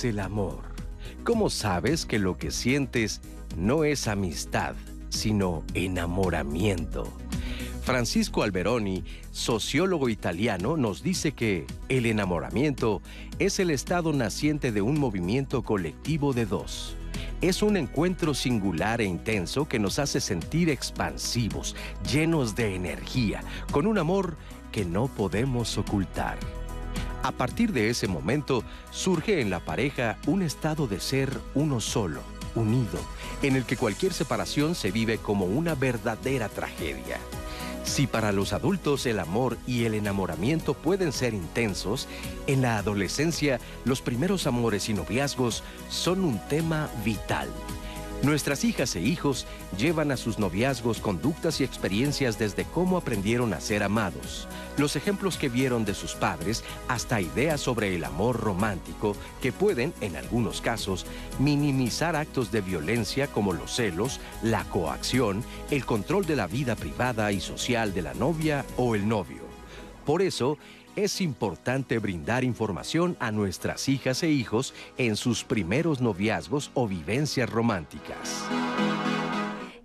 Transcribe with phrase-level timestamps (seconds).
[0.00, 0.62] ¿Qué es el amor?
[1.24, 3.20] ¿Cómo sabes que lo que sientes
[3.58, 4.74] no es amistad,
[5.10, 7.06] sino enamoramiento?
[7.82, 13.02] Francisco Alberoni, sociólogo italiano, nos dice que el enamoramiento
[13.38, 16.96] es el estado naciente de un movimiento colectivo de dos.
[17.42, 21.76] Es un encuentro singular e intenso que nos hace sentir expansivos,
[22.10, 24.38] llenos de energía, con un amor
[24.72, 26.38] que no podemos ocultar.
[27.22, 32.22] A partir de ese momento surge en la pareja un estado de ser uno solo,
[32.54, 32.98] unido,
[33.42, 37.18] en el que cualquier separación se vive como una verdadera tragedia.
[37.84, 42.08] Si para los adultos el amor y el enamoramiento pueden ser intensos,
[42.46, 47.48] en la adolescencia los primeros amores y noviazgos son un tema vital.
[48.22, 49.46] Nuestras hijas e hijos
[49.78, 54.46] llevan a sus noviazgos conductas y experiencias desde cómo aprendieron a ser amados,
[54.76, 59.94] los ejemplos que vieron de sus padres, hasta ideas sobre el amor romántico que pueden,
[60.02, 61.06] en algunos casos,
[61.38, 67.32] minimizar actos de violencia como los celos, la coacción, el control de la vida privada
[67.32, 69.48] y social de la novia o el novio.
[70.04, 70.58] Por eso,
[70.96, 77.48] es importante brindar información a nuestras hijas e hijos en sus primeros noviazgos o vivencias
[77.48, 78.44] románticas.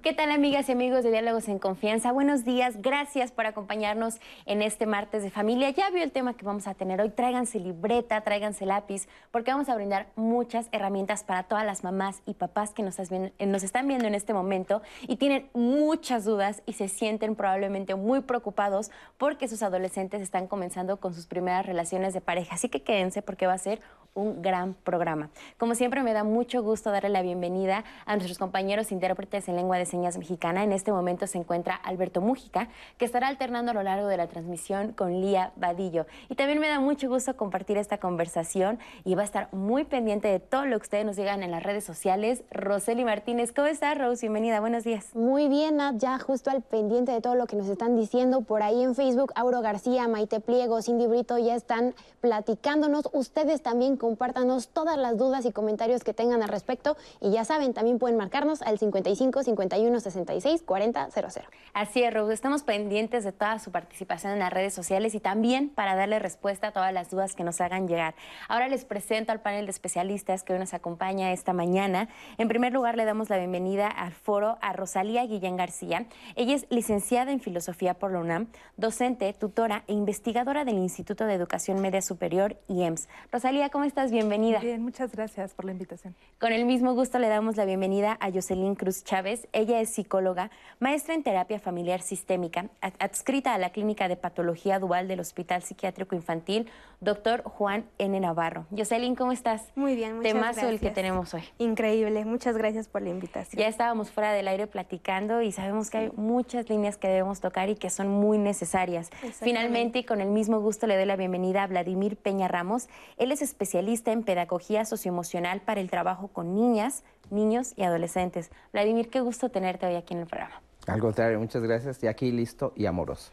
[0.05, 2.11] ¿Qué tal amigas y amigos de Diálogos en Confianza?
[2.11, 5.71] Buenos días, gracias por acompañarnos en este martes de familia.
[5.71, 9.67] Ya vio el tema que vamos a tener hoy, tráiganse libreta, tráiganse lápiz, porque vamos
[9.67, 14.05] a brindar muchas herramientas para todas las mamás y papás que nos, nos están viendo
[14.05, 19.63] en este momento y tienen muchas dudas y se sienten probablemente muy preocupados porque sus
[19.63, 22.53] adolescentes están comenzando con sus primeras relaciones de pareja.
[22.53, 23.81] Así que quédense porque va a ser
[24.15, 25.29] un gran programa.
[25.57, 29.77] Como siempre me da mucho gusto darle la bienvenida a nuestros compañeros intérpretes en lengua
[29.77, 30.63] de Mexicana.
[30.63, 34.27] En este momento se encuentra Alberto Mújica, que estará alternando a lo largo de la
[34.27, 36.05] transmisión con Lía Vadillo.
[36.29, 40.27] Y también me da mucho gusto compartir esta conversación y va a estar muy pendiente
[40.27, 42.43] de todo lo que ustedes nos digan en las redes sociales.
[42.51, 44.21] Roseli Martínez, ¿cómo estás, Rose?
[44.21, 45.15] Bienvenida, buenos días.
[45.15, 48.63] Muy bien, Nat, ya justo al pendiente de todo lo que nos están diciendo por
[48.63, 49.31] ahí en Facebook.
[49.35, 53.09] Auro García, Maite Pliego, Cindy Brito ya están platicándonos.
[53.13, 56.97] Ustedes también compártanos todas las dudas y comentarios que tengan al respecto.
[57.21, 61.29] Y ya saben, también pueden marcarnos al 55 51 66 40 00.
[61.73, 62.33] Así es, Rose.
[62.33, 66.67] Estamos pendientes de toda su participación en las redes sociales y también para darle respuesta
[66.67, 68.15] a todas las dudas que nos hagan llegar.
[68.47, 72.09] Ahora les presento al panel de especialistas que hoy nos acompaña esta mañana.
[72.37, 76.05] En primer lugar, le damos la bienvenida al foro a Rosalía Guillén García.
[76.35, 78.47] Ella es licenciada en Filosofía por la UNAM,
[78.77, 83.07] docente, tutora e investigadora del Instituto de Educación Media Superior, IEMS.
[83.31, 84.11] Rosalía, ¿cómo estás?
[84.11, 84.59] Bienvenida.
[84.59, 86.15] Bien, muchas gracias por la invitación.
[86.39, 89.47] Con el mismo gusto le damos la bienvenida a Jocelyn Cruz Chávez.
[89.51, 92.69] Ella es psicóloga, maestra en terapia familiar sistémica,
[92.99, 96.69] adscrita a la Clínica de Patología Dual del Hospital Psiquiátrico Infantil,
[97.01, 98.19] doctor Juan N.
[98.19, 98.65] Navarro.
[98.75, 99.63] Jocelyn, ¿cómo estás?
[99.75, 101.43] Muy bien, muchas Temazo el que tenemos hoy.
[101.57, 103.59] Increíble, muchas gracias por la invitación.
[103.59, 107.69] Ya estábamos fuera del aire platicando y sabemos que hay muchas líneas que debemos tocar
[107.69, 109.09] y que son muy necesarias.
[109.41, 112.87] Finalmente, y con el mismo gusto, le doy la bienvenida a Vladimir Peña Ramos.
[113.17, 118.51] Él es especialista en pedagogía socioemocional para el trabajo con niñas, niños y adolescentes.
[118.71, 120.61] Vladimir, qué gusto tenerte hoy aquí en el programa.
[120.85, 122.03] Al contrario, muchas gracias.
[122.03, 123.31] Y aquí listo y amoroso.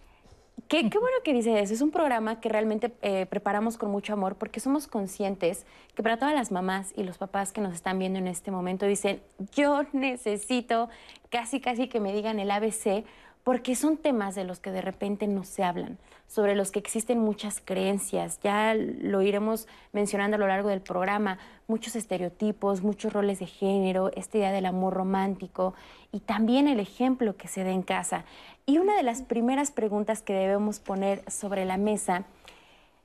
[0.68, 1.74] Qué, qué, bueno que dice eso.
[1.74, 6.16] Es un programa que realmente eh, preparamos con mucho amor porque somos conscientes que para
[6.16, 9.20] todas las mamás y los papás que nos están viendo en este momento dicen,
[9.54, 10.88] yo necesito
[11.30, 13.04] casi, casi que me digan el ABC
[13.44, 15.98] porque son temas de los que de repente no se hablan,
[16.28, 21.38] sobre los que existen muchas creencias, ya lo iremos mencionando a lo largo del programa,
[21.66, 25.74] muchos estereotipos, muchos roles de género, esta idea del amor romántico
[26.10, 28.24] y también el ejemplo que se da en casa.
[28.64, 32.24] Y una de las primeras preguntas que debemos poner sobre la mesa,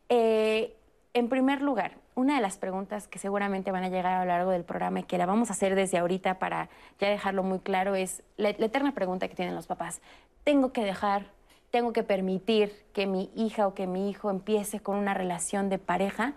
[0.07, 0.75] eh,
[1.13, 4.49] en primer lugar, una de las preguntas que seguramente van a llegar a lo largo
[4.49, 6.67] del programa y que la vamos a hacer desde ahorita para
[6.99, 10.01] ya dejarlo muy claro es la, eterna pregunta que tienen los papás.
[10.43, 11.27] ¿Tengo que dejar,
[11.69, 15.77] tengo que permitir que mi hija o que mi hijo empiece con una relación de
[15.77, 16.33] pareja?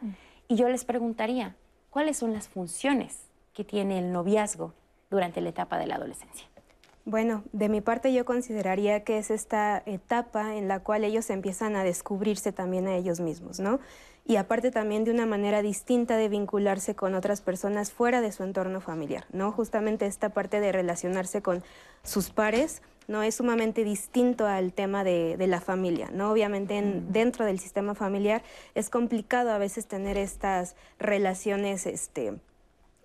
[0.48, 1.56] Y yo les preguntaría,
[1.88, 4.74] ¿cuáles son las funciones que tiene el noviazgo
[5.08, 6.46] durante la etapa de la adolescencia?
[7.06, 11.74] Bueno, de mi parte yo consideraría que es esta etapa en la cual ellos empiezan
[11.74, 13.80] a descubrirse también a ellos mismos, ¿no?
[14.26, 18.42] Y aparte también de una manera distinta de vincularse con otras personas fuera de su
[18.42, 19.50] entorno familiar, ¿no?
[19.52, 21.62] Justamente esta parte de relacionarse con
[22.02, 23.22] sus pares, ¿no?
[23.22, 26.30] Es sumamente distinto al tema de, la familia, ¿no?
[26.30, 28.42] Obviamente dentro del sistema familiar
[28.74, 32.34] es complicado a veces tener estas relaciones, este,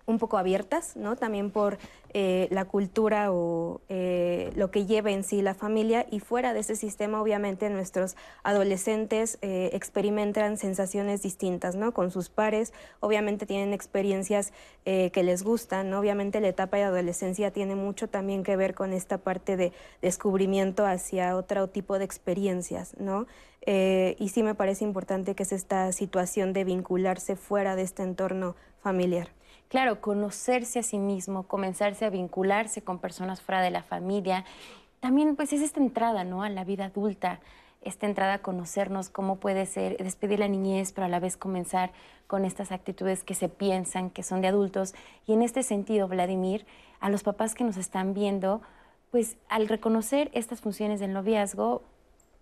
[0.06, 1.16] un poco abiertas, ¿no?
[1.16, 1.78] También por
[2.18, 6.60] eh, la cultura o eh, lo que lleva en sí la familia y fuera de
[6.60, 11.92] ese sistema obviamente nuestros adolescentes eh, experimentan sensaciones distintas, ¿no?
[11.92, 14.54] Con sus pares, obviamente tienen experiencias
[14.86, 15.98] que les gustan, ¿no?
[15.98, 20.86] Obviamente la etapa de adolescencia tiene mucho también que ver con esta parte de descubrimiento
[20.86, 23.26] hacia otro tipo de experiencias, ¿no?
[23.66, 28.54] y sí me parece importante que es esta situación de vincularse fuera de este entorno
[28.80, 29.28] familiar.
[29.76, 34.46] Claro, conocerse a sí mismo, comenzarse a vincularse con personas fuera de la familia.
[35.00, 36.42] También pues es esta entrada, ¿no?
[36.42, 37.40] A la vida adulta,
[37.82, 41.92] esta entrada a conocernos, cómo puede ser despedir la niñez, pero a la vez comenzar
[42.26, 44.94] con estas actitudes que se piensan, que son de adultos.
[45.26, 46.64] Y en este sentido, Vladimir,
[46.98, 48.62] a los papás que nos están viendo,
[49.10, 51.82] pues al reconocer estas funciones del noviazgo,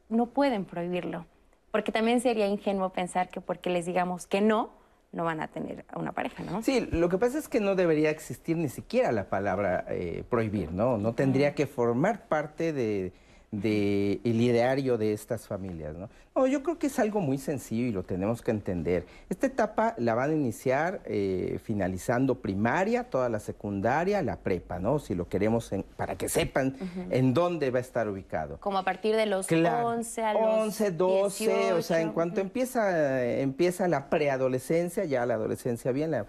[0.09, 1.27] no pueden prohibirlo,
[1.73, 4.84] porque también sería ingenuo pensar que porque les digamos que no,
[5.15, 6.63] no van a tener una pareja, ¿no?
[6.63, 10.73] Sí, lo que pasa es que no debería existir ni siquiera la palabra eh, prohibir,
[10.73, 10.99] ¿no?
[10.99, 13.13] No tendría que formar parte de,
[13.61, 15.95] del ideario de estas familias.
[15.95, 16.09] ¿no?
[16.35, 16.47] ¿no?
[16.47, 19.07] yo creo que es algo muy sencillo y lo tenemos que entender.
[19.29, 24.99] Esta etapa la van a iniciar eh, finalizando primaria, toda la secundaria, la prepa, ¿no?
[24.99, 26.77] Si lo queremos para que sepan
[27.11, 28.59] en dónde va a estar ubicado.
[28.61, 33.25] Como a partir de los 11 a los 11, 12, o sea, en cuanto empieza,
[33.25, 36.27] empieza la preadolescencia, ya la adolescencia bien, la,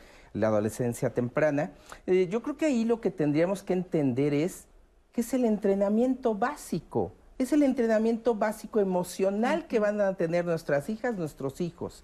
[0.47, 1.71] adolescencia temprana,
[2.05, 4.67] eh, yo creo que ahí lo que tendríamos que entender es
[5.15, 7.13] que es el entrenamiento básico.
[7.37, 12.03] Es el entrenamiento básico emocional que van a tener nuestras hijas, nuestros hijos.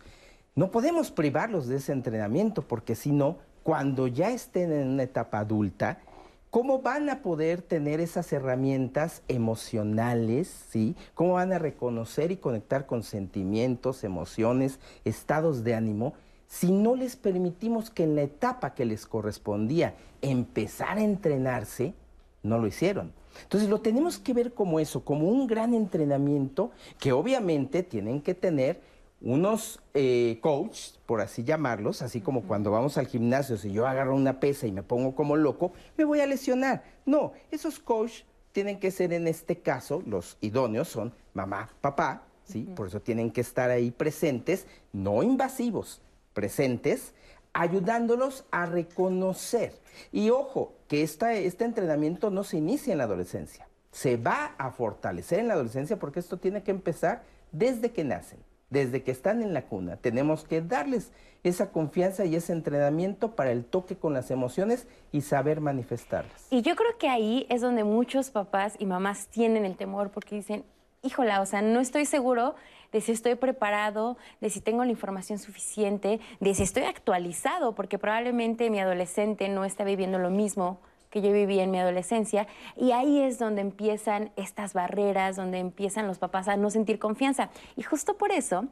[0.56, 5.40] No podemos privarlos de ese entrenamiento porque si no, cuando ya estén en una etapa
[5.40, 6.00] adulta,
[6.52, 10.48] ¿cómo van a poder tener esas herramientas emocionales?
[10.70, 10.96] ¿sí?
[11.14, 16.14] ¿Cómo van a reconocer y conectar con sentimientos, emociones, estados de ánimo?
[16.48, 21.94] Si no les permitimos que en la etapa que les correspondía empezar a entrenarse,
[22.44, 23.14] no lo hicieron.
[23.44, 28.34] Entonces lo tenemos que ver como eso, como un gran entrenamiento que obviamente tienen que
[28.34, 28.82] tener
[29.22, 34.16] unos eh, coaches, por así llamarlos, así como cuando vamos al gimnasio, si yo agarro
[34.16, 36.84] una pesa y me pongo como loco, me voy a lesionar.
[37.06, 42.68] No, esos coaches tienen que ser en este caso, los idóneos son mamá, papá, ¿sí?
[42.76, 46.02] Por eso tienen que estar ahí presentes, no invasivos,
[46.34, 47.14] presentes,
[47.54, 49.74] ayudándolos a reconocer.
[50.12, 55.40] Y ojo, que este entrenamiento no se inicia en la adolescencia, se va a fortalecer
[55.40, 58.40] en la adolescencia porque esto tiene que empezar desde que nacen,
[58.70, 59.98] desde que están en la cuna.
[59.98, 61.12] Tenemos que darles
[61.44, 66.48] esa confianza y ese entrenamiento para el toque con las emociones y saber manifestarlas.
[66.52, 70.36] Y yo creo que ahí es donde muchos papás y mamás tienen el temor porque
[70.36, 70.64] dicen,
[71.02, 72.56] híjola, o sea, no estoy seguro
[72.92, 77.98] de si estoy preparado, de si tengo la información suficiente, de si estoy actualizado, porque
[77.98, 80.80] probablemente mi adolescente no está viviendo lo mismo
[81.12, 82.48] que yo viví en mi adolescencia.
[82.76, 87.50] Y ahí es donde empiezan estas barreras, donde empiezan los papás a no sentir confianza.
[87.76, 88.66] Y justo por eso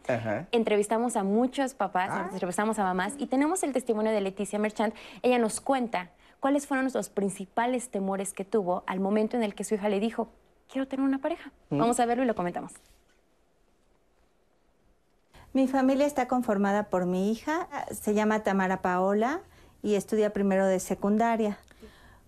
[0.51, 2.29] entrevistamos a muchos papás, ah.
[2.31, 4.95] entrevistamos a mamás y tenemos el testimonio de Leticia Merchant.
[5.21, 9.65] Ella nos cuenta cuáles fueron los principales temores que tuvo al momento en el que
[9.65, 10.29] su hija le dijo,
[10.71, 11.51] quiero tener una pareja.
[11.69, 11.77] Mm.
[11.77, 12.73] Vamos a verlo y lo comentamos.
[15.51, 19.41] Mi familia está conformada por mi hija, se llama Tamara Paola
[19.81, 21.57] y estudia primero de secundaria.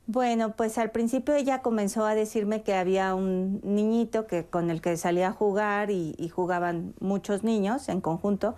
[0.07, 4.81] Bueno, pues al principio ella comenzó a decirme que había un niñito que, con el
[4.81, 8.55] que salía a jugar y, jugaban muchos niños en conjunto.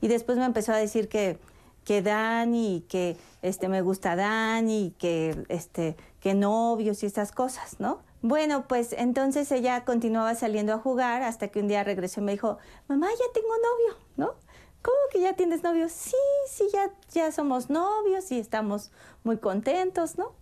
[0.00, 1.40] Y después me empezó a decir que,
[1.84, 7.98] que Dani, que este, me gusta Dani, que, este, que novios y estas cosas, ¿no?
[8.24, 12.32] Bueno, pues entonces ella continuaba saliendo a jugar hasta que un día regresó y me
[12.32, 12.56] dijo,
[12.88, 14.34] mamá, ya tengo novio, ¿no?
[14.80, 15.90] ¿Cómo que ya tienes novio?
[15.90, 16.16] Sí,
[16.48, 18.90] sí, ya, ya somos novios y estamos
[19.24, 20.32] muy contentos, ¿no?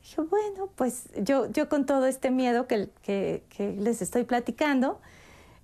[0.00, 5.00] Dije, bueno, pues yo, yo con todo este miedo que, que, que, les estoy platicando,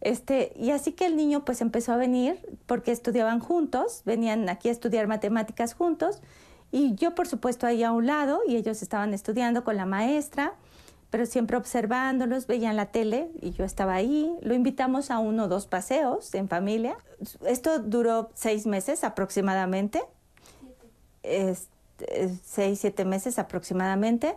[0.01, 4.71] este, y así que el niño pues empezó a venir porque estudiaban juntos, venían aquí
[4.71, 6.21] a estudiar matemáticas juntos,
[6.73, 10.55] y yo por supuesto ahí a un lado, y ellos estaban estudiando con la maestra,
[11.15, 14.37] pero siempre observándolos, veían la tele y yo estaba ahí.
[14.43, 16.97] Lo invitamos a uno o dos paseos en familia.
[17.47, 20.03] Esto duró seis meses aproximadamente.
[21.23, 24.35] seis, siete meses aproximadamente.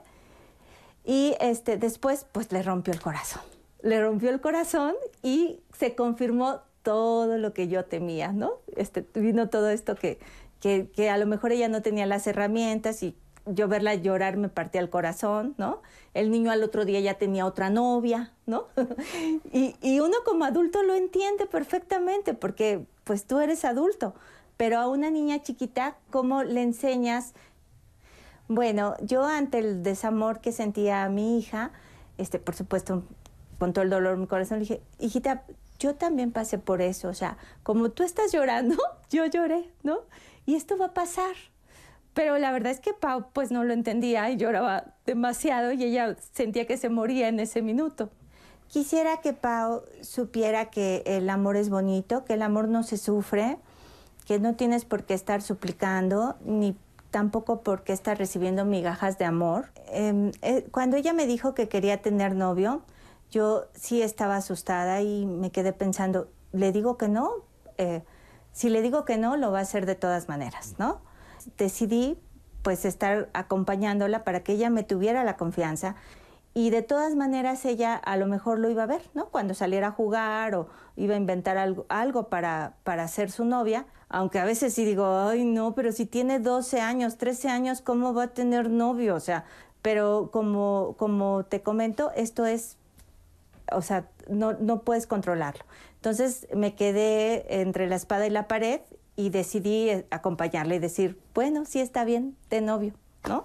[1.03, 3.41] Y este, después, pues le rompió el corazón.
[3.81, 4.93] Le rompió el corazón
[5.23, 8.51] y se confirmó todo lo que yo temía, ¿no?
[8.75, 10.19] Este, vino todo esto que,
[10.59, 13.15] que, que a lo mejor ella no tenía las herramientas y
[13.49, 15.81] yo verla llorar me partía el corazón, ¿no?
[16.13, 18.67] El niño al otro día ya tenía otra novia, ¿no?
[19.51, 24.15] y, uno como adulto lo entiende perfectamente porque pues tú eres adulto,
[24.57, 27.33] pero a una niña chiquita, ¿cómo le enseñas?
[28.47, 31.71] Bueno, yo ante el desamor que sentía a mi hija,
[32.17, 33.03] este, por supuesto,
[33.59, 35.43] con todo el dolor en mi corazón, le dije, hijita,
[35.79, 38.77] yo también pasé por eso, o sea, como tú estás llorando,
[39.09, 39.99] yo lloré, ¿no?
[40.45, 41.35] Y esto va a pasar.
[42.17, 46.15] Pero la verdad es que Pau pues no lo entendía y lloraba demasiado y ella
[46.33, 48.09] sentía que se moría en ese minuto.
[48.69, 53.59] Quisiera que Pau supiera que el amor es bonito, que el amor no se sufre,
[54.25, 56.75] que no tienes por qué estar suplicando, ni
[57.11, 59.67] tampoco por qué estar recibiendo migajas de amor.
[59.91, 62.81] Em, eh, cuando ella me dijo que quería tener novio,
[63.29, 67.29] yo sí estaba asustada y me quedé pensando, ¿le digo que no?
[67.77, 68.01] Eh,
[68.53, 71.05] si le digo que no, lo va a hacer de todas maneras, ¿no?
[71.57, 72.17] Decidí
[72.61, 75.95] pues estar acompañándola para que ella me tuviera la confianza
[76.53, 79.27] y de todas maneras ella a lo mejor lo iba a ver, ¿no?
[79.27, 84.39] Cuando saliera a jugar o iba a inventar algo, para, para ser su novia, aunque
[84.39, 88.23] a veces sí digo, ay no, pero si tiene 12 años, 13 años, ¿cómo va
[88.23, 89.13] a tener novio?
[89.13, 89.45] O sea,
[89.83, 92.77] pero como, como te comento, esto es
[93.71, 95.63] o sea, no, no puedes controlarlo.
[95.95, 98.81] Entonces me quedé entre la espada y la pared
[99.17, 102.93] y decidí eh, acompañarle y decir, bueno, sí está bien, de novio,
[103.27, 103.43] ¿no?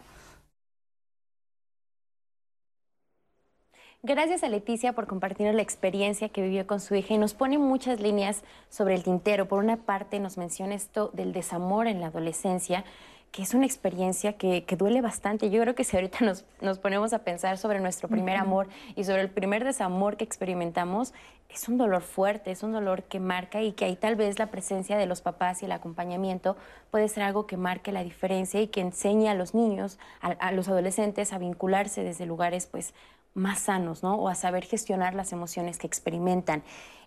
[4.04, 7.56] Gracias a Leticia por compartir la experiencia que vivió con su hija y nos pone
[7.56, 9.46] muchas líneas sobre el tintero.
[9.46, 12.84] Por una parte nos menciona esto del desamor en la adolescencia,
[13.32, 15.48] que es una experiencia que, duele bastante.
[15.48, 19.04] Yo creo que si ahorita nos, nos ponemos a pensar sobre nuestro primer amor y
[19.04, 21.14] sobre el primer desamor que experimentamos,
[21.48, 24.50] es un dolor fuerte, es un dolor que marca y que ahí tal vez la
[24.50, 26.56] presencia de los papás y el acompañamiento
[26.90, 30.68] puede ser algo que marque la diferencia y que enseñe a los niños, a, los
[30.68, 32.94] adolescentes a vincularse desde lugares pues
[33.34, 34.16] más sanos, ¿no?
[34.16, 36.62] O a saber gestionar las emociones que experimentan.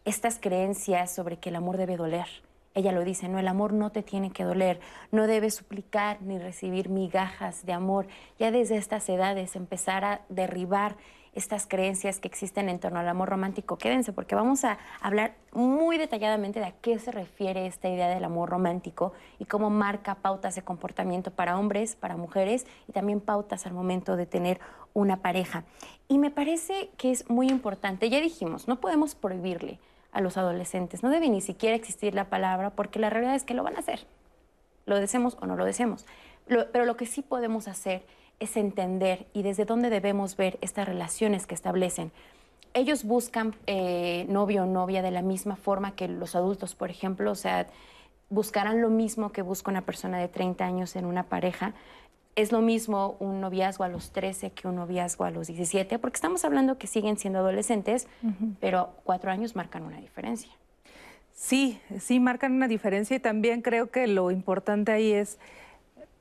[0.05, 2.27] Estas creencias sobre que el amor debe doler,
[2.75, 4.79] ella lo dice, no, el amor no te tiene que doler,
[5.11, 8.05] no debes suplicar ni recibir migajas de amor.
[8.37, 10.97] Ya desde estas edades empezar a derribar
[11.35, 13.77] estas creencias que existen en torno al amor romántico.
[13.77, 18.23] Quédense porque vamos a hablar muy detalladamente de a qué se refiere esta idea del
[18.23, 23.65] amor romántico y cómo marca pautas de comportamiento para hombres, para mujeres y también pautas
[23.65, 24.59] al momento de tener
[24.93, 25.65] una pareja.
[26.07, 29.79] Y me parece que es muy importante, ya dijimos, no podemos prohibirle
[30.15, 31.03] a los adolescentes.
[31.03, 33.79] No debe ni siquiera existir la palabra porque la realidad es que lo van a
[33.79, 34.07] hacer.
[34.85, 36.05] Lo deseemos o no lo deseemos.
[36.47, 38.05] pero lo que sí podemos hacer
[38.39, 42.13] es entender y desde dónde debemos ver estas relaciones que establecen.
[42.73, 47.31] Ellos buscan eh, novio o novia de la misma forma que los adultos, por ejemplo,
[47.31, 47.67] o sea,
[48.29, 51.73] buscarán lo mismo que busca una persona de 30 años en una pareja
[52.35, 56.15] es lo mismo un noviazgo a los 13 que un noviazgo a los 17, porque
[56.15, 58.07] estamos hablando que siguen siendo adolescentes,
[58.59, 60.51] pero cuatro años marcan una diferencia.
[61.33, 65.37] Sí, sí marcan una diferencia y también creo que lo importante ahí es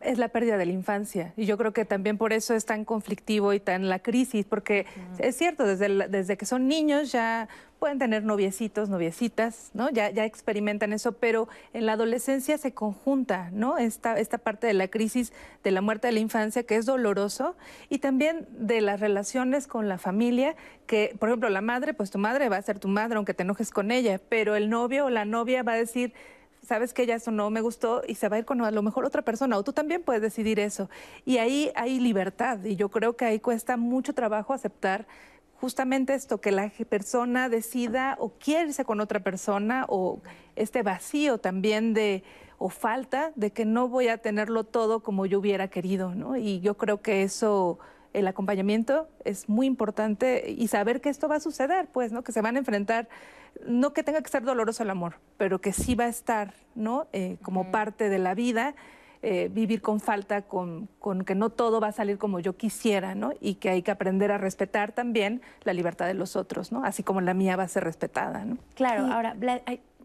[0.05, 1.33] es la pérdida de la infancia.
[1.37, 4.87] Y yo creo que también por eso es tan conflictivo y tan la crisis, porque
[5.19, 7.49] es cierto, desde, desde que son niños ya
[7.85, 9.91] pueden tener noviecitos, noviecitas, ¿no?
[9.91, 13.77] Ya, ya experimentan eso, pero en la adolescencia se conjunta, ¿no?
[13.77, 17.57] Esta, esta parte de la crisis de la muerte de la infancia, que es doloroso,
[17.91, 20.57] y también de las relaciones con la familia,
[20.87, 23.43] que, por ejemplo, la madre, pues tu madre va a ser tu madre, aunque te
[23.43, 26.15] enojes con ella, pero el novio o la novia va a decir,
[26.65, 28.83] sabes que ya eso no me gustó y se va a ir con a lo
[28.83, 30.89] mejor otra persona, o tú también puedes decidir eso.
[31.25, 35.07] Y ahí hay libertad, y yo creo que ahí cuesta mucho trabajo aceptar
[35.61, 40.21] justamente esto, que la persona decida o quiere irse con otra persona, o
[40.57, 42.23] este vacío también de
[42.59, 46.37] o falta de que no voy a tenerlo todo como yo hubiera querido, ¿no?
[46.37, 47.79] Y yo creo que eso
[48.13, 52.23] el acompañamiento es muy importante y saber que esto va a suceder, pues, ¿no?
[52.23, 53.09] Que se van a enfrentar,
[53.67, 57.07] no que tenga que ser doloroso el amor, pero que sí va a estar, ¿no?
[57.13, 58.75] Eh, como parte de la vida,
[59.23, 63.15] eh, vivir con falta, con, con, que no todo va a salir como yo quisiera,
[63.15, 63.33] ¿no?
[63.41, 66.85] Y que hay que aprender a respetar también la libertad de los otros, ¿no?
[66.85, 68.59] Así como la mía va a ser respetada, ¿no?
[68.75, 69.35] Claro, ahora,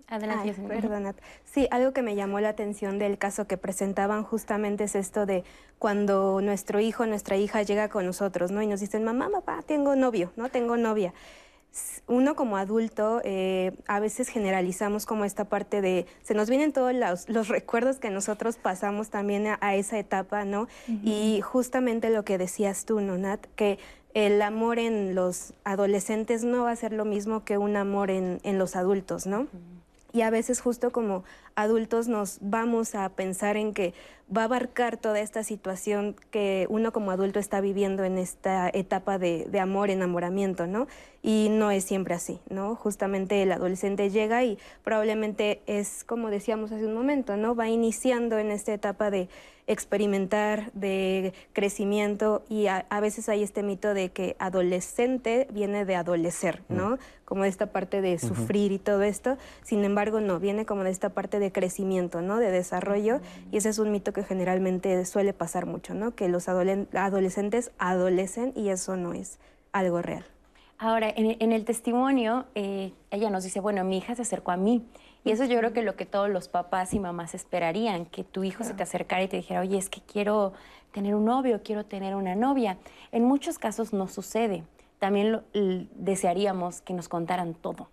[0.10, 1.14] Adelante, Ay,
[1.46, 5.44] Sí, algo que me llamó la atención del caso que presentaban justamente es esto de
[5.78, 8.62] cuando nuestro hijo, nuestra hija llega con nosotros, ¿no?
[8.62, 10.50] Y nos dicen, mamá, papá, tengo novio, ¿no?
[10.50, 11.14] Tengo novia.
[12.08, 16.94] Uno como adulto eh, a veces generalizamos como esta parte de, se nos vienen todos
[17.28, 20.68] los, recuerdos que nosotros pasamos también a, esa etapa, ¿no?
[21.04, 23.46] Y justamente lo que decías tú, ¿no, Nat?
[23.56, 23.78] Que
[24.14, 28.40] el amor en los adolescentes no va a ser lo mismo que un amor en,
[28.58, 29.48] los adultos, ¿no?
[30.12, 31.24] Y a veces justo como
[31.56, 33.94] adultos nos vamos a pensar en que,
[34.36, 39.18] va a abarcar toda esta situación que uno como adulto está viviendo en esta etapa
[39.18, 40.88] de, amor, enamoramiento, ¿no?
[41.22, 42.76] Y no es siempre así, ¿no?
[42.76, 47.56] Justamente el adolescente llega y probablemente es, como decíamos hace un momento, ¿no?
[47.56, 49.30] Va iniciando en esta etapa de
[49.70, 56.64] experimentar, de crecimiento y a, veces hay este mito de que adolescente viene de adolecer,
[56.70, 56.98] ¿no?
[57.24, 59.38] Como de esta parte de sufrir y todo esto.
[59.64, 62.38] Sin embargo, no, viene como de esta parte de crecimiento, ¿no?
[62.38, 63.22] De desarrollo
[63.52, 66.16] y ese es un mito que generalmente suele pasar mucho, ¿no?
[66.16, 69.38] Que los adolescentes adolecen y eso no es
[69.72, 70.26] algo real.
[70.82, 74.82] Ahora, en, el testimonio, eh, ella nos dice, bueno, mi hija se acercó a mí
[75.24, 78.44] y eso yo creo que lo que todos los papás y mamás esperarían, que tu
[78.44, 80.54] hijo se te acercara y te dijera, oye, es que quiero
[80.92, 82.78] tener un novio, quiero tener una novia.
[83.12, 84.64] En muchos casos no sucede.
[84.98, 85.42] También
[85.96, 87.90] desearíamos que nos contaran todo,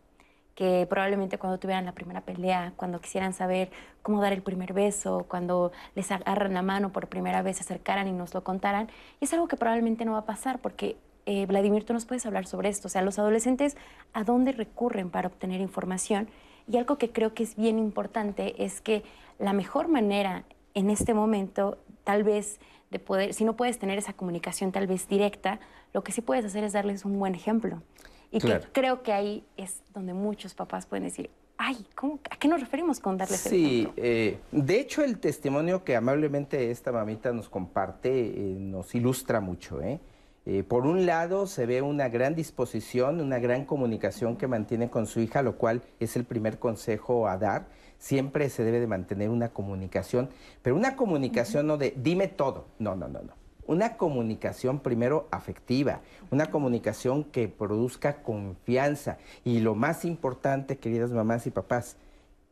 [0.54, 3.71] que probablemente cuando tuvieran la primera pelea, cuando quisieran saber
[4.02, 8.09] cómo dar el primer beso, cuando les agarran la mano por primera vez, se acercaran
[8.09, 8.88] y nos lo contaran.
[9.21, 12.25] Y es algo que probablemente no va a pasar porque eh, Vladimir, tú nos puedes
[12.25, 12.87] hablar sobre esto.
[12.87, 13.76] O sea, los adolescentes,
[14.12, 16.28] ¿a dónde recurren para obtener información?
[16.68, 19.04] Y algo que creo que es bien importante es que
[19.38, 20.44] la mejor manera
[20.75, 25.08] en este momento, tal vez de poder, si no puedes tener esa comunicación tal vez
[25.08, 25.61] directa,
[25.92, 27.82] lo que sí puedes hacer es darles un buen ejemplo.
[28.30, 32.49] Y que creo que ahí es donde muchos papás pueden decir, ay, ¿cómo, ¿a qué
[32.49, 33.92] nos referimos con darles el ejemplo?
[33.94, 39.40] Sí, eh, de hecho el testimonio que amablemente esta mamita nos comparte eh, nos ilustra
[39.40, 40.00] mucho, ¿eh?
[40.49, 45.09] Eh, por un lado, se ve una gran disposición, una gran comunicación que mantiene con
[45.09, 47.67] su hija, lo cual es el primer consejo a dar.
[47.99, 50.31] Siempre se debe de mantener una comunicación,
[50.62, 52.67] pero una comunicación no de dime todo.
[52.79, 53.33] No, no, no, no.
[53.67, 56.00] Una comunicación primero afectiva,
[56.31, 61.97] una comunicación que produzca confianza y lo más importante, queridas mamás y papás,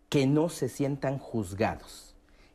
[0.08, 2.13] que no se sientan juzgados.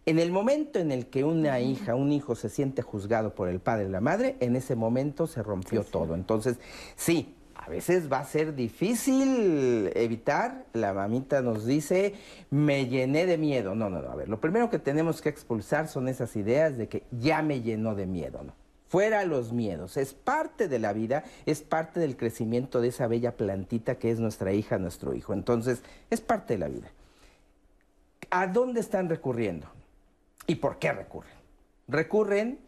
[0.09, 3.59] En el momento en el que una hija, un hijo se siente juzgado por el
[3.59, 6.15] padre y la madre, en ese momento se rompió todo.
[6.15, 6.57] Entonces,
[6.95, 10.65] sí, a veces va a ser difícil evitar.
[10.73, 12.15] La mamita nos dice,
[12.49, 13.75] me llené de miedo.
[13.75, 14.09] No, no, no.
[14.09, 17.61] A ver, lo primero que tenemos que expulsar son esas ideas de que ya me
[17.61, 18.53] llenó de miedo, ¿no?
[18.87, 19.95] Fuera los miedos.
[19.95, 24.19] Es parte de la vida, es parte del crecimiento de esa bella plantita que es
[24.19, 25.33] nuestra hija, nuestro hijo.
[25.33, 26.91] Entonces, es parte de la vida.
[28.31, 29.67] ¿A dónde están recurriendo?
[30.47, 31.33] ¿Y por qué recurren?
[31.87, 32.59] Recurren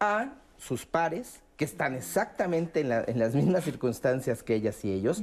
[0.00, 5.22] a sus pares, que están exactamente en, las mismas circunstancias que ellas y ellos.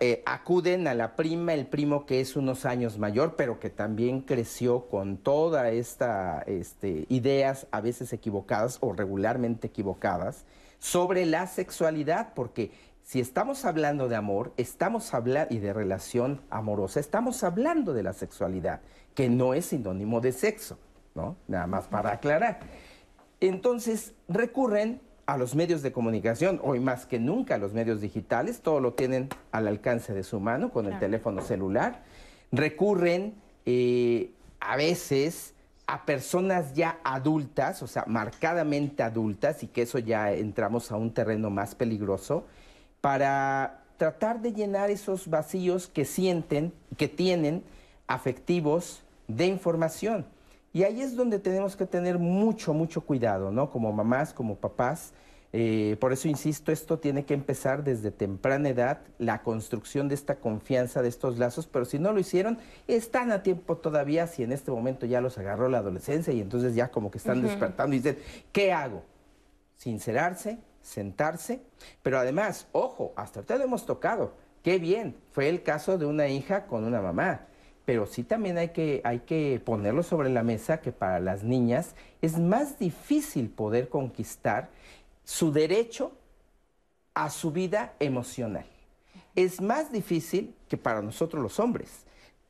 [0.00, 4.20] Eh, acuden a la prima, el primo que es unos años mayor, pero que también
[4.20, 10.44] creció con toda esta este, ideas a veces equivocadas o regularmente equivocadas
[10.78, 12.70] sobre la sexualidad, porque
[13.02, 18.12] si estamos hablando de amor, estamos hablando y de relación amorosa, estamos hablando de la
[18.12, 18.80] sexualidad,
[19.14, 20.78] que no es sinónimo de sexo.
[21.14, 21.36] ¿No?
[21.48, 22.60] Nada más para aclarar.
[23.40, 28.80] Entonces recurren a los medios de comunicación, hoy más que nunca los medios digitales, todo
[28.80, 32.02] lo tienen al alcance de su mano con el teléfono celular.
[32.50, 35.54] Recurren eh, a veces
[35.86, 41.12] a personas ya adultas, o sea, marcadamente adultas, y que eso ya entramos a un
[41.12, 42.46] terreno más peligroso,
[43.00, 47.62] para tratar de llenar esos vacíos que sienten, que tienen
[48.06, 50.26] afectivos de información.
[50.72, 53.70] Y ahí es donde tenemos que tener mucho, mucho cuidado, ¿no?
[53.70, 55.12] Como mamás, como papás.
[55.54, 60.36] Eh, por eso insisto, esto tiene que empezar desde temprana edad, la construcción de esta
[60.36, 62.58] confianza, de estos lazos, pero si no lo hicieron,
[62.88, 66.74] están a tiempo todavía, si en este momento ya los agarró la adolescencia y entonces
[66.74, 68.16] ya como que están despertando y dicen,
[68.50, 69.02] ¿qué hago?
[69.76, 71.60] Sincerarse, sentarse,
[72.02, 74.32] pero además, ojo, hasta ahorita lo hemos tocado,
[74.62, 77.46] qué bien, fue el caso de una hija con una mamá
[77.84, 81.94] pero sí también hay que, hay que ponerlo sobre la mesa que para las niñas
[82.20, 84.70] es más difícil poder conquistar
[85.24, 86.12] su derecho
[87.14, 88.66] a su vida emocional.
[89.34, 92.04] Es más difícil que para nosotros los hombres.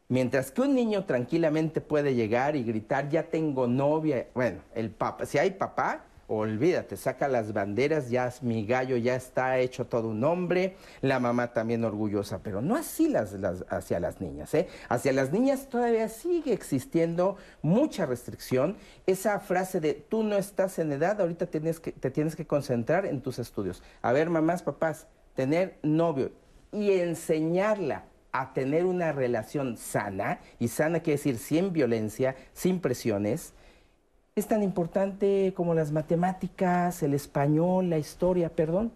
[0.08, 5.24] Mientras que un niño tranquilamente puede llegar y gritar, ya tengo novia, bueno, el papá,
[5.24, 6.04] si hay papá,
[6.38, 11.52] olvídate, saca las banderas, ya mi gallo ya está hecho todo un hombre, la mamá
[11.52, 13.36] también orgullosa, pero no así las,
[13.68, 14.54] hacia las niñas.
[14.54, 14.68] ¿eh?
[14.88, 18.76] Hacia las niñas todavía sigue existiendo mucha restricción.
[19.06, 23.04] Esa frase de tú no estás en edad, ahorita tienes que, te tienes que concentrar
[23.04, 23.82] en tus estudios.
[24.00, 26.32] A ver, mamás, papás, tener novio
[26.72, 33.52] y enseñarla a tener una relación sana, y sana quiere decir sin violencia, sin presiones,
[34.34, 38.92] es tan importante como las matemáticas, el español, la historia, perdón.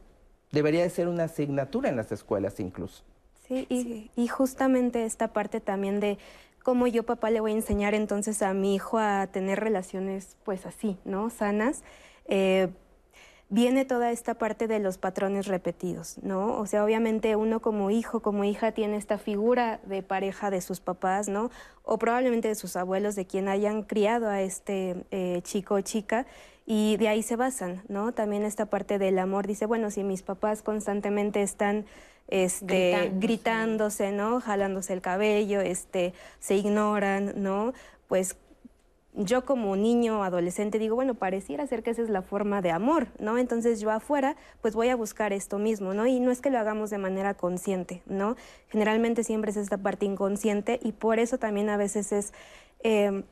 [0.53, 3.03] Debería de ser una asignatura en las escuelas incluso.
[3.47, 6.19] Sí, y, y justamente esta parte también de
[6.67, 10.67] ¿cómo yo papá le voy a enseñar entonces a mi hijo a tener relaciones pues
[10.67, 11.31] así, ¿no?
[11.31, 11.85] Sanas.
[12.27, 12.67] Eh,
[13.49, 16.59] viene toda esta parte de los patrones repetidos, ¿no?
[16.59, 20.81] O sea, obviamente uno como hijo, como hija, tiene esta figura de pareja de sus
[20.81, 21.51] papás, ¿no?
[21.85, 26.27] O probablemente de sus abuelos, de quien hayan criado a este eh, chico o chica,
[26.67, 28.13] y de ahí se basan, ¿no?
[28.13, 31.87] También esta parte del amor dice, bueno, si mis papás constantemente están
[32.29, 34.13] este, gritándose.
[34.13, 34.41] ¿no?
[34.41, 37.73] Jalándose el cabello, este, se ignoran, ¿no?
[38.09, 38.37] Pues
[39.17, 43.09] yo como niño, adolescente, digo, bueno, pareciera ser que esa es la forma de amor,
[43.19, 43.39] ¿no?
[43.39, 46.07] Entonces yo afuera, pues voy a buscar esto mismo, ¿no?
[46.07, 48.37] Y no es que lo hagamos de manera consciente, ¿no?
[48.69, 52.35] Generalmente siempre es esta parte inconsciente y por eso también a veces es
[52.85, 53.25] eh,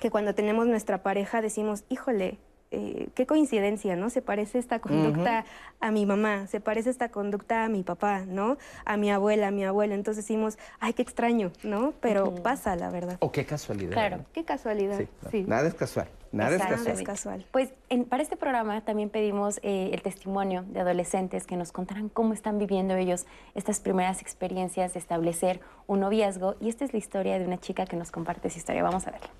[0.00, 2.38] que cuando tenemos nuestra pareja decimos, híjole,
[2.72, 4.10] eh, qué coincidencia, ¿no?
[4.10, 5.44] Se parece esta conducta
[5.80, 8.58] a mi mamá, se parece esta conducta a mi papá, ¿no?
[8.84, 9.94] A mi abuela, a mi abuelo.
[9.94, 11.94] Entonces decimos, ay, qué extraño, ¿no?
[12.00, 13.16] Pero pasa, la verdad.
[13.20, 13.92] O qué casualidad.
[13.92, 15.00] Claro, qué casualidad.
[15.30, 16.08] Sí, Nada es casual.
[16.30, 17.44] Nada es casual.
[17.50, 17.72] Pues
[18.08, 22.58] para este programa también pedimos eh, el testimonio de adolescentes que nos contaran cómo están
[22.58, 26.54] viviendo ellos estas primeras experiencias de establecer un noviazgo.
[26.60, 28.84] Y esta es la historia de una chica que nos comparte esa historia.
[28.84, 29.30] Vamos a verla.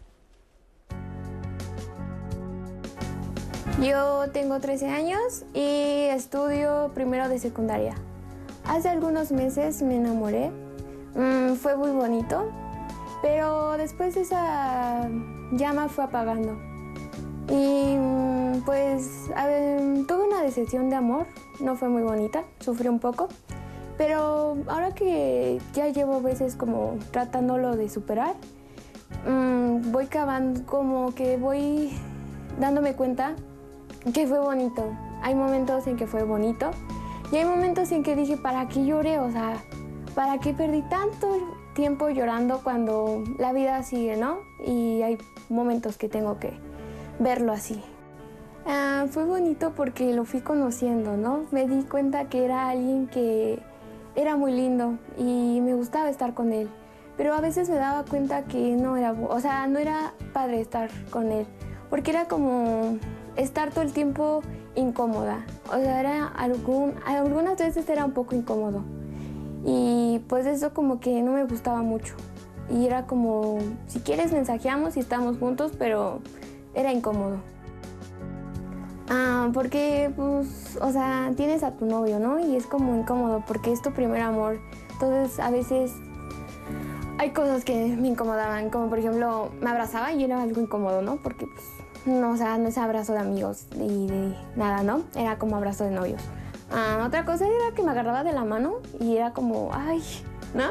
[3.80, 7.94] Yo tengo 13 años y estudio primero de secundaria.
[8.66, 10.50] Hace algunos meses me enamoré.
[11.14, 12.52] Mm, fue muy bonito,
[13.22, 15.08] pero después esa
[15.52, 16.58] llama fue apagando.
[17.48, 19.30] Y mm, pues
[20.06, 21.26] tuve una decepción de amor,
[21.58, 23.28] no fue muy bonita, sufrí un poco.
[23.96, 28.34] Pero ahora que ya llevo veces como tratándolo de superar,
[29.26, 31.90] mm, voy cavando, como que voy
[32.58, 33.36] dándome cuenta
[34.14, 34.92] que fue bonito.
[35.22, 36.70] Hay momentos en que fue bonito
[37.32, 39.18] y hay momentos en que dije, ¿para qué lloré?
[39.18, 39.62] O sea,
[40.14, 44.38] ¿para qué perdí tanto tiempo llorando cuando la vida sigue, no?
[44.66, 46.52] Y hay momentos que tengo que
[47.18, 47.82] verlo así.
[48.66, 51.46] Ah, fue bonito porque lo fui conociendo, ¿no?
[51.50, 53.60] Me di cuenta que era alguien que
[54.14, 56.68] era muy lindo y me gustaba estar con él.
[57.16, 60.90] Pero a veces me daba cuenta que no era, o sea, no era padre estar
[61.10, 61.46] con él,
[61.90, 62.98] porque era como
[63.36, 64.42] estar todo el tiempo
[64.74, 65.44] incómoda.
[65.68, 68.82] O sea, era algún, algunas veces era un poco incómodo.
[69.64, 72.14] Y pues eso como que no me gustaba mucho.
[72.70, 76.20] Y era como, si quieres mensajeamos y estamos juntos, pero
[76.74, 77.38] era incómodo.
[79.08, 82.38] Ah, porque, pues, o sea, tienes a tu novio, ¿no?
[82.38, 84.60] Y es como incómodo porque es tu primer amor.
[84.92, 85.92] Entonces, a veces
[87.18, 91.16] hay cosas que me incomodaban, como por ejemplo, me abrazaba y era algo incómodo, ¿no?
[91.16, 91.66] Porque, pues,
[92.06, 95.02] no, o sea, no es abrazo de amigos y de nada, ¿no?
[95.14, 96.22] Era como abrazo de novios.
[96.72, 100.02] Ah, otra cosa era que me agarraba de la mano y era como, ay,
[100.54, 100.70] ¿no?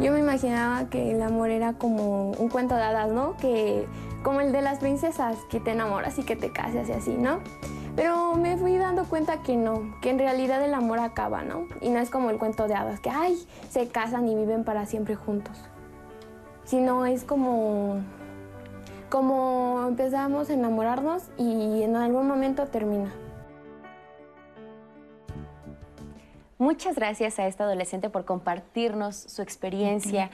[0.00, 3.36] Yo me imaginaba que el amor era como un cuento de hadas, ¿no?
[3.36, 3.86] Que
[4.22, 7.40] como el de las princesas, que te enamoras y que te casas y así, ¿no?
[7.94, 11.66] Pero me fui dando cuenta que no, que en realidad el amor acaba, ¿no?
[11.80, 14.86] Y no es como el cuento de hadas, que, ay, se casan y viven para
[14.86, 15.56] siempre juntos.
[16.64, 18.00] Sino es como
[19.12, 23.12] como empezamos a enamorarnos y en algún momento termina.
[26.56, 30.30] Muchas gracias a esta adolescente por compartirnos su experiencia.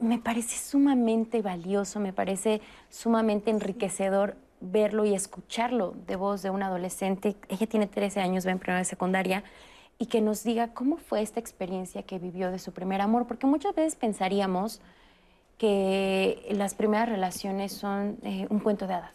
[0.00, 2.60] Me parece sumamente valioso, me parece
[2.90, 7.36] sumamente enriquecedor verlo y escucharlo de voz de una adolescente.
[7.48, 9.44] Ella tiene 13 años, va en primera de secundaria,
[10.00, 13.46] y que nos diga cómo fue esta experiencia que vivió de su primer amor, porque
[13.46, 14.80] muchas veces pensaríamos,
[15.58, 19.14] que las primeras relaciones son eh, un cuento de hadas,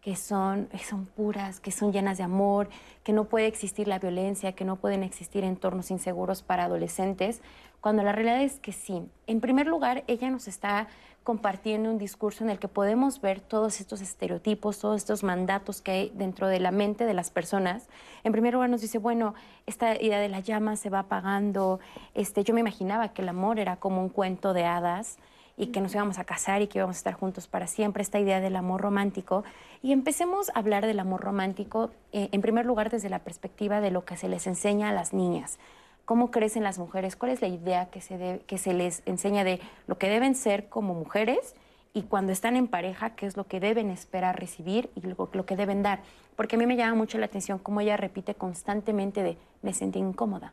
[0.00, 2.68] que son, son puras, que son llenas de amor,
[3.04, 7.40] que no puede existir la violencia, que no pueden existir entornos inseguros para adolescentes,
[7.80, 9.02] cuando la realidad es que sí.
[9.26, 10.88] En primer lugar, ella nos está
[11.22, 15.90] compartiendo un discurso en el que podemos ver todos estos estereotipos, todos estos mandatos que
[15.90, 17.88] hay dentro de la mente de las personas.
[18.22, 19.34] En primer lugar nos dice, bueno,
[19.66, 21.80] esta idea de la llama se va apagando.
[22.14, 25.18] Este, yo me imaginaba que el amor era como un cuento de hadas
[25.56, 28.18] y que nos íbamos a casar y que íbamos a estar juntos para siempre, esta
[28.18, 29.44] idea del amor romántico.
[29.82, 33.90] Y empecemos a hablar del amor romántico, eh, en primer lugar, desde la perspectiva de
[33.90, 35.58] lo que se les enseña a las niñas.
[36.04, 37.16] ¿Cómo crecen las mujeres?
[37.16, 40.68] ¿Cuál es la idea que se, que se les enseña de lo que deben ser
[40.68, 41.56] como mujeres?
[41.94, 45.46] Y cuando están en pareja, ¿qué es lo que deben esperar recibir y lo, lo
[45.46, 46.00] que deben dar?
[46.36, 49.98] Porque a mí me llama mucho la atención cómo ella repite constantemente de me sentí
[49.98, 50.52] incómoda,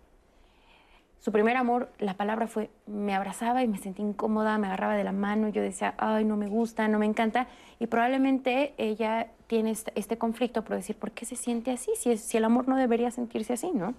[1.24, 5.06] su primer amor, la palabra fue, me abrazaba y me sentí incómoda, me agarraba de
[5.06, 7.48] la mano, yo decía, ay, no me gusta, no me encanta.
[7.80, 11.92] Y probablemente ella tiene este, este conflicto por decir, ¿por qué se siente así?
[11.96, 13.94] Si, si el amor no debería sentirse así, ¿no?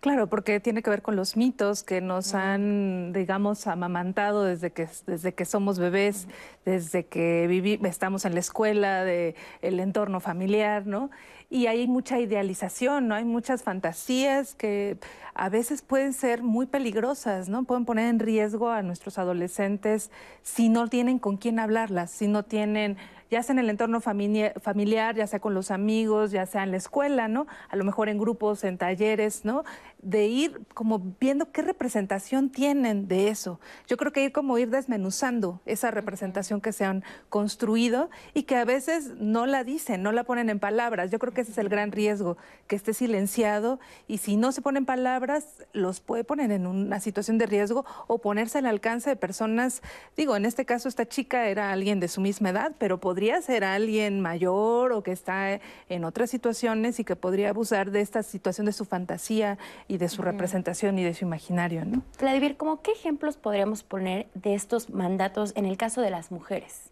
[0.00, 4.88] Claro, porque tiene que ver con los mitos que nos han, digamos, amamantado desde que,
[5.06, 6.26] desde que somos bebés,
[6.64, 11.10] desde que viví, estamos en la escuela, el entorno familiar, ¿no?
[11.52, 13.14] Y hay mucha idealización, ¿no?
[13.14, 14.96] Hay muchas fantasías que
[15.34, 17.64] a veces pueden ser muy peligrosas, ¿no?
[17.64, 20.10] Pueden poner en riesgo a nuestros adolescentes
[20.42, 22.96] si no tienen con quién hablarlas, si no tienen
[23.30, 26.76] ya sea en el entorno familiar, ya sea con los amigos, ya sea en la
[26.76, 27.46] escuela, ¿no?
[27.70, 29.64] A lo mejor en grupos, en talleres, ¿no?
[30.02, 33.60] De ir como viendo qué representación tienen de eso.
[33.86, 38.56] Yo creo que ir como ir desmenuzando esa representación que se han construido y que
[38.56, 41.10] a veces no la dicen, no la ponen en palabras.
[41.10, 42.36] Yo creo que ese es el gran riesgo,
[42.66, 47.38] que esté silenciado y si no se ponen palabras, los puede poner en una situación
[47.38, 49.80] de riesgo o ponerse al alcance de personas,
[50.16, 53.40] digo, en este caso esta chica era alguien de su misma edad, pero podría podría
[53.40, 58.24] ser alguien mayor o que está en otras situaciones y que podría abusar de esta
[58.24, 59.58] situación de su fantasía
[59.92, 62.02] y de su representación y de su imaginario, ¿no?
[62.18, 66.90] Vladimir, ¿cómo qué ejemplos podríamos poner de estos mandatos en el caso de las mujeres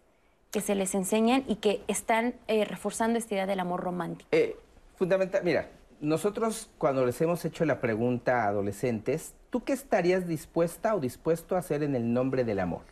[0.51, 4.29] que se les enseñan y que están eh, reforzando esta idea del amor romántico?
[4.31, 4.55] Eh,
[4.97, 10.93] fundamental, mira, nosotros cuando les hemos hecho la pregunta a adolescentes, ¿tú qué estarías dispuesta
[10.93, 12.83] o dispuesto a hacer en el nombre del amor?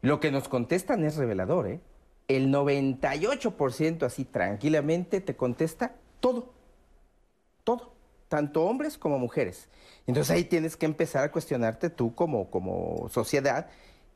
[0.00, 1.80] Lo que nos contestan es revelador, ¿eh?
[2.28, 6.54] El 98% así tranquilamente te contesta todo,
[7.62, 7.95] todo,
[8.28, 9.68] tanto hombres como mujeres.
[10.06, 13.68] Entonces ahí tienes que empezar a cuestionarte tú como, como sociedad,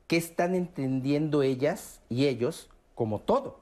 [0.07, 3.61] qué están entendiendo ellas y ellos como todo.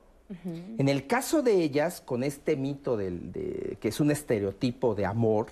[0.76, 5.06] En el caso de ellas, con este mito del, de, que es un estereotipo de
[5.06, 5.46] amor,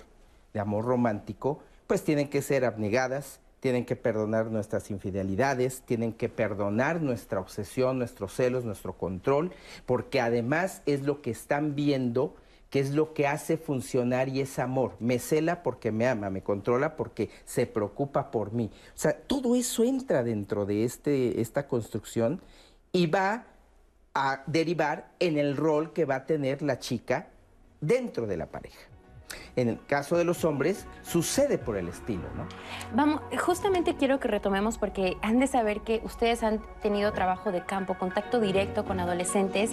[0.53, 6.29] de amor romántico, pues tienen que ser abnegadas, tienen que perdonar nuestras infidelidades, tienen que
[6.29, 9.51] perdonar nuestra obsesión, nuestros celos, nuestro control,
[9.87, 12.35] porque además es lo que están viendo
[12.69, 14.95] que es lo que hace funcionar y es amor.
[14.99, 18.69] Me cela porque me ama, me controla porque se preocupa por mí.
[18.73, 22.41] O sea, todo eso entra dentro de este, esta construcción
[22.91, 23.45] y va
[24.13, 27.29] a derivar en el rol que va a tener la chica
[27.79, 28.79] dentro de la pareja.
[29.55, 32.47] En el caso de los hombres, sucede por el estilo, ¿no?
[32.95, 37.65] Vamos, justamente quiero que retomemos porque han de saber que ustedes han tenido trabajo de
[37.65, 39.71] campo, contacto directo con adolescentes.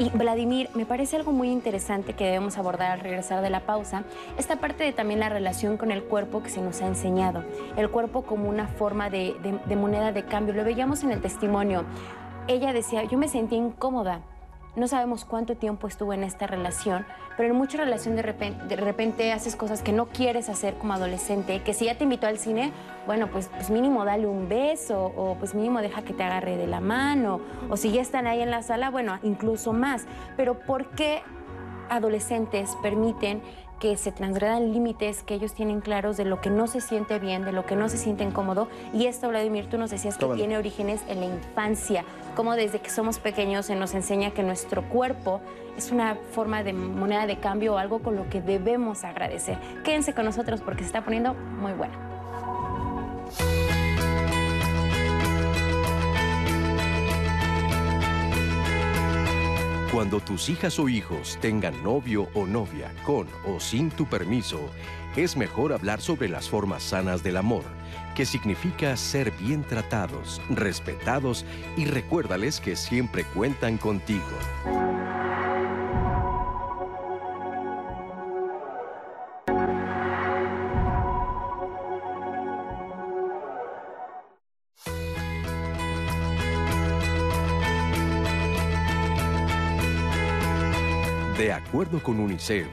[0.00, 4.04] Y Vladimir, me parece algo muy interesante que debemos abordar al regresar de la pausa,
[4.38, 7.44] esta parte de también la relación con el cuerpo que se nos ha enseñado.
[7.76, 9.36] El cuerpo como una forma de,
[9.76, 10.54] moneda de cambio.
[10.54, 11.84] Lo veíamos en el testimonio.
[12.48, 14.22] Ella decía, yo me sentí incómoda
[14.76, 17.04] no sabemos cuánto tiempo estuvo en esta relación,
[17.36, 18.22] pero en mucha relación de
[18.76, 22.38] repente, haces cosas que no quieres hacer como adolescente, que si ya te invitó al
[22.38, 22.72] cine,
[23.06, 26.66] bueno, pues, pues mínimo dale un beso, o pues mínimo deja que te agarre de
[26.66, 30.06] la mano, o si ya están ahí en la sala, bueno, incluso más.
[30.36, 31.22] Pero ¿por qué
[31.88, 33.42] adolescentes permiten
[33.80, 37.44] que se transgredan límites que ellos tienen claros de lo que no se siente bien,
[37.44, 38.68] de lo que no se siente incómodo.
[38.92, 42.04] Y esto, Vladimir, tú nos decías que tiene orígenes en la infancia,
[42.36, 45.40] como desde que somos pequeños se nos enseña que nuestro cuerpo
[45.76, 49.58] es una forma de moneda de cambio o algo con lo que debemos agradecer.
[49.82, 51.98] Quédense con nosotros porque se está poniendo muy buena.
[59.92, 64.70] Cuando tus hijas o hijos tengan novio o novia con o sin tu permiso,
[65.16, 67.64] es mejor hablar sobre las formas sanas del amor,
[68.14, 71.44] que significa ser bien tratados, respetados
[71.76, 74.22] y recuérdales que siempre cuentan contigo.
[91.40, 92.66] De acuerdo con UNICEF,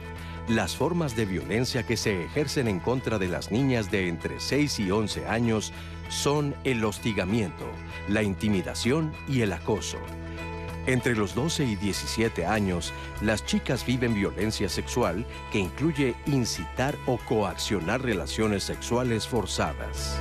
[0.46, 4.80] las formas de violencia que se ejercen en contra de las niñas de entre 6
[4.80, 5.72] y 11 años
[6.10, 7.64] son el hostigamiento,
[8.10, 9.96] la intimidación y el acoso.
[10.86, 17.16] Entre los 12 y 17 años, las chicas viven violencia sexual que incluye incitar o
[17.16, 20.20] coaccionar relaciones sexuales forzadas.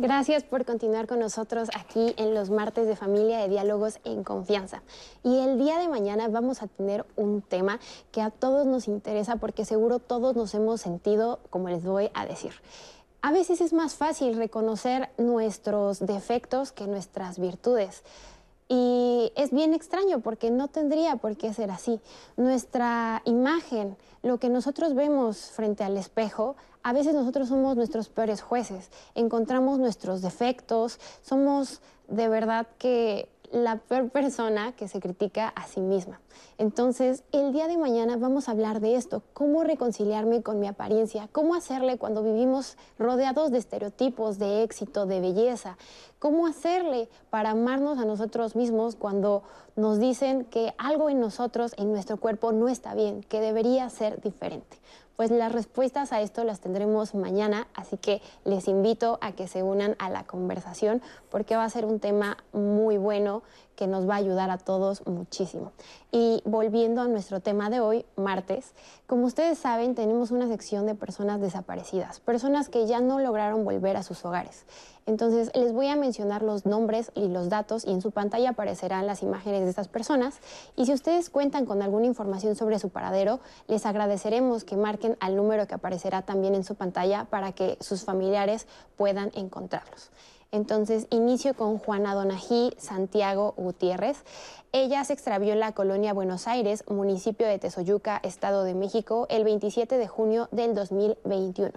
[0.00, 4.80] Gracias por continuar con nosotros aquí en los martes de familia de diálogos en confianza.
[5.24, 7.80] Y el día de mañana vamos a tener un tema
[8.12, 12.26] que a todos nos interesa porque seguro todos nos hemos sentido, como les voy a
[12.26, 12.52] decir.
[13.22, 18.04] A veces es más fácil reconocer nuestros defectos que nuestras virtudes.
[18.68, 22.00] Y es bien extraño porque no tendría por qué ser así.
[22.36, 28.42] Nuestra imagen, lo que nosotros vemos frente al espejo, a veces nosotros somos nuestros peores
[28.42, 28.90] jueces.
[29.14, 35.80] Encontramos nuestros defectos, somos de verdad que la peor persona que se critica a sí
[35.80, 36.20] misma.
[36.58, 41.28] Entonces, el día de mañana vamos a hablar de esto, cómo reconciliarme con mi apariencia,
[41.32, 45.76] cómo hacerle cuando vivimos rodeados de estereotipos, de éxito, de belleza,
[46.18, 49.42] cómo hacerle para amarnos a nosotros mismos cuando
[49.76, 54.20] nos dicen que algo en nosotros, en nuestro cuerpo, no está bien, que debería ser
[54.20, 54.78] diferente.
[55.18, 59.64] Pues las respuestas a esto las tendremos mañana, así que les invito a que se
[59.64, 63.42] unan a la conversación porque va a ser un tema muy bueno
[63.78, 65.70] que nos va a ayudar a todos muchísimo.
[66.10, 68.74] Y volviendo a nuestro tema de hoy, martes,
[69.06, 73.96] como ustedes saben, tenemos una sección de personas desaparecidas, personas que ya no lograron volver
[73.96, 74.64] a sus hogares.
[75.06, 79.06] Entonces, les voy a mencionar los nombres y los datos y en su pantalla aparecerán
[79.06, 80.40] las imágenes de estas personas.
[80.74, 83.38] Y si ustedes cuentan con alguna información sobre su paradero,
[83.68, 88.02] les agradeceremos que marquen al número que aparecerá también en su pantalla para que sus
[88.02, 90.10] familiares puedan encontrarlos.
[90.50, 94.24] Entonces, inicio con Juana Donají Santiago Gutiérrez.
[94.72, 99.44] Ella se extravió en la colonia Buenos Aires, municipio de Tezoyuca, Estado de México, el
[99.44, 101.72] 27 de junio del 2021.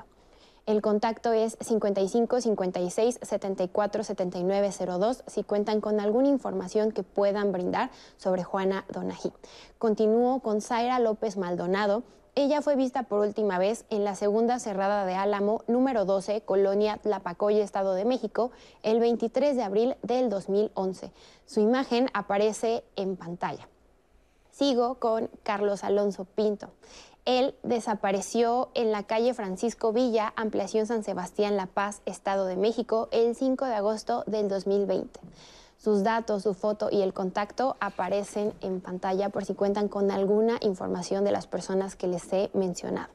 [0.68, 7.52] El contacto es 55 56 74 79 02 si cuentan con alguna información que puedan
[7.52, 9.34] brindar sobre Juana Donají.
[9.80, 12.04] Continúo con Zaira López Maldonado.
[12.34, 16.96] Ella fue vista por última vez en la segunda cerrada de Álamo, número 12, Colonia
[16.96, 18.52] Tlapacoya, Estado de México,
[18.84, 21.12] el 23 de abril del 2011.
[21.46, 23.68] Su imagen aparece en pantalla.
[24.50, 26.70] Sigo con Carlos Alonso Pinto.
[27.26, 33.10] Él desapareció en la calle Francisco Villa, ampliación San Sebastián La Paz, Estado de México,
[33.12, 35.20] el 5 de agosto del 2020.
[35.84, 40.60] Sus datos, su foto y el contacto aparecen en pantalla por si cuentan con alguna
[40.62, 43.10] información de las personas que les he mencionado.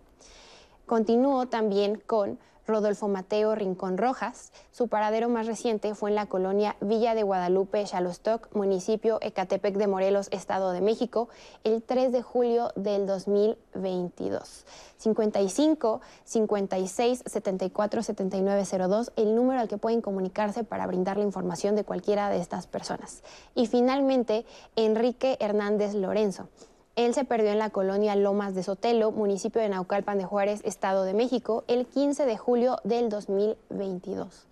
[0.84, 4.52] Continúo también con Rodolfo Mateo Rincón Rojas.
[4.72, 9.86] Su paradero más reciente fue en la colonia Villa de Guadalupe, Chalostoc, municipio Ecatepec de
[9.86, 11.28] Morelos, Estado de México,
[11.64, 14.64] el 3 de julio del 2022.
[14.98, 21.76] 55 56 74 79 02, el número al que pueden comunicarse para brindar la información
[21.76, 23.22] de cualquiera de estas personas.
[23.54, 26.48] Y finalmente, Enrique Hernández Lorenzo.
[26.96, 31.04] Él se perdió en la colonia Lomas de Sotelo, municipio de Naucalpan de Juárez, Estado
[31.04, 34.46] de México, el 15 de julio del 2022.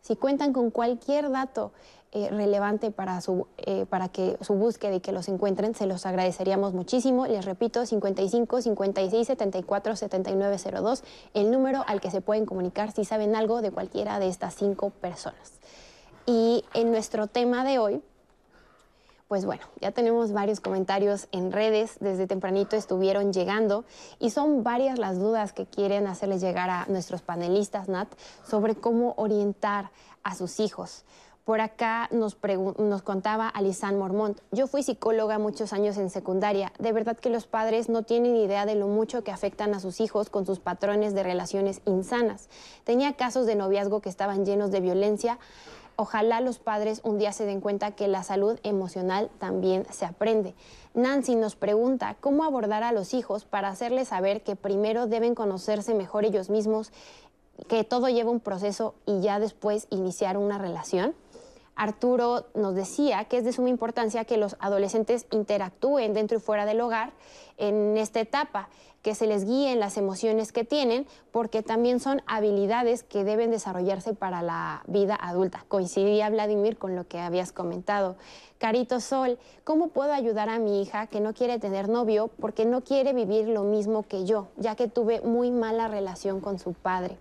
[0.00, 1.70] Si cuentan con cualquier dato
[2.10, 6.04] eh, relevante para, su, eh, para que su búsqueda y que los encuentren, se los
[6.04, 7.26] agradeceríamos muchísimo.
[7.26, 13.04] Les repito, 55 56 74 79 02, el número al que se pueden comunicar si
[13.04, 15.60] saben algo de cualquiera de estas cinco personas.
[16.26, 18.02] Y en nuestro tema de hoy,
[19.34, 23.84] pues bueno, ya tenemos varios comentarios en redes, desde tempranito estuvieron llegando
[24.20, 28.06] y son varias las dudas que quieren hacerles llegar a nuestros panelistas, Nat,
[28.48, 29.90] sobre cómo orientar
[30.22, 31.04] a sus hijos.
[31.44, 32.38] Por acá nos,
[32.78, 34.38] nos contaba Alisan Mormont.
[34.52, 36.72] Yo fui psicóloga muchos años en secundaria.
[36.78, 40.00] De verdad que los padres no tienen idea de lo mucho que afectan a sus
[40.00, 42.48] hijos con sus patrones de relaciones insanas.
[42.84, 45.40] Tenía casos de noviazgo que estaban llenos de violencia
[45.96, 50.54] Ojalá los padres un día se den cuenta que la salud emocional también se aprende.
[50.92, 55.94] Nancy nos pregunta cómo abordar a los hijos para hacerles saber que primero deben conocerse
[55.94, 56.90] mejor ellos mismos,
[57.68, 61.14] que todo lleva un proceso y ya después iniciar una relación.
[61.76, 66.66] Arturo nos decía que es de suma importancia que los adolescentes interactúen dentro y fuera
[66.66, 67.12] del hogar
[67.56, 68.68] en esta etapa
[69.04, 74.14] que se les guíen las emociones que tienen, porque también son habilidades que deben desarrollarse
[74.14, 75.66] para la vida adulta.
[75.68, 78.16] Coincidía Vladimir con lo que habías comentado.
[78.56, 82.80] Carito Sol, ¿cómo puedo ayudar a mi hija que no quiere tener novio porque no
[82.82, 87.18] quiere vivir lo mismo que yo, ya que tuve muy mala relación con su padre?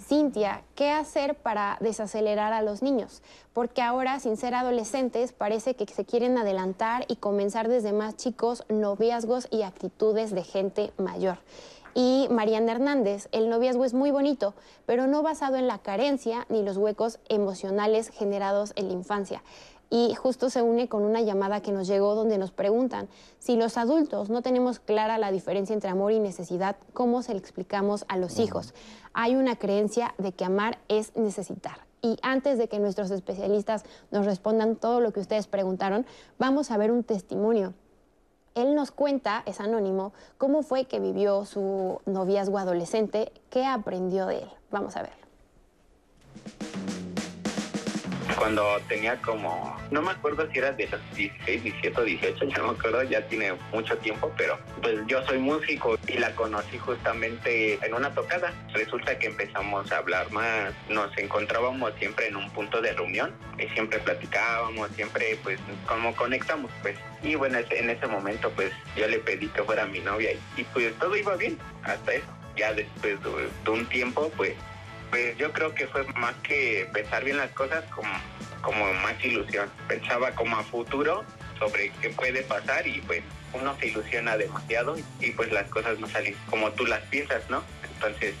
[0.00, 3.22] Cintia, ¿qué hacer para desacelerar a los niños?
[3.52, 8.64] Porque ahora, sin ser adolescentes, parece que se quieren adelantar y comenzar desde más chicos
[8.68, 11.38] noviazgos y actitudes de gente mayor.
[11.94, 16.62] Y Mariana Hernández, el noviazgo es muy bonito, pero no basado en la carencia ni
[16.62, 19.42] los huecos emocionales generados en la infancia
[19.90, 23.76] y justo se une con una llamada que nos llegó donde nos preguntan si los
[23.76, 28.16] adultos no tenemos clara la diferencia entre amor y necesidad, ¿cómo se le explicamos a
[28.16, 28.74] los hijos?
[29.12, 31.86] Hay una creencia de que amar es necesitar.
[32.02, 36.06] Y antes de que nuestros especialistas nos respondan todo lo que ustedes preguntaron,
[36.38, 37.74] vamos a ver un testimonio.
[38.54, 44.38] Él nos cuenta, es anónimo, cómo fue que vivió su noviazgo adolescente, qué aprendió de
[44.38, 44.48] él.
[44.70, 45.26] Vamos a verlo.
[48.36, 52.58] Cuando tenía como, no me acuerdo si era de los 16, 17 o 18, ya
[52.58, 56.78] no me acuerdo, ya tiene mucho tiempo, pero pues yo soy músico y la conocí
[56.78, 58.52] justamente en una tocada.
[58.72, 63.68] Resulta que empezamos a hablar más, nos encontrábamos siempre en un punto de reunión y
[63.68, 66.96] siempre platicábamos, siempre pues como conectamos pues.
[67.22, 70.94] Y bueno, en ese momento pues yo le pedí que fuera mi novia y, pues
[70.98, 72.26] todo iba bien hasta eso.
[72.56, 74.54] Ya después de un tiempo pues
[75.10, 78.12] pues yo creo que fue más que pensar bien las cosas como,
[78.62, 79.70] como más ilusión.
[79.88, 81.24] Pensaba como a futuro
[81.58, 86.06] sobre qué puede pasar y pues uno se ilusiona demasiado y pues las cosas no
[86.08, 87.62] salen como tú las piensas, ¿no?
[87.94, 88.34] Entonces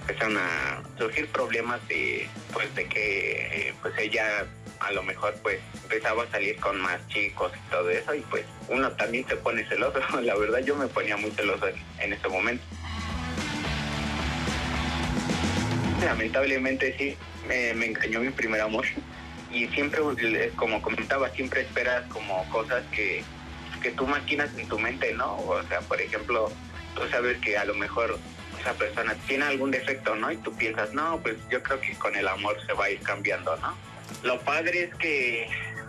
[0.00, 4.46] empezaron a surgir problemas de pues de que pues ella
[4.80, 8.44] a lo mejor pues empezaba a salir con más chicos y todo eso y pues
[8.68, 11.66] uno también se pone celoso, la verdad yo me ponía muy celoso
[11.98, 12.64] en ese momento.
[16.04, 18.84] Lamentablemente sí, me, engañó mi primer amor.
[19.50, 20.00] Y siempre,
[20.56, 23.22] como comentaba, siempre esperas como cosas que,
[23.82, 25.36] que tú maquinas en tu mente, ¿no?
[25.38, 26.50] O sea, por ejemplo,
[26.94, 28.18] tú sabes que a lo mejor
[28.60, 30.30] esa persona tiene algún defecto, ¿no?
[30.32, 33.00] Y tú piensas, no, pues yo creo que con el amor se va a ir
[33.00, 33.76] cambiando, ¿no?
[34.22, 35.46] Lo padre es que,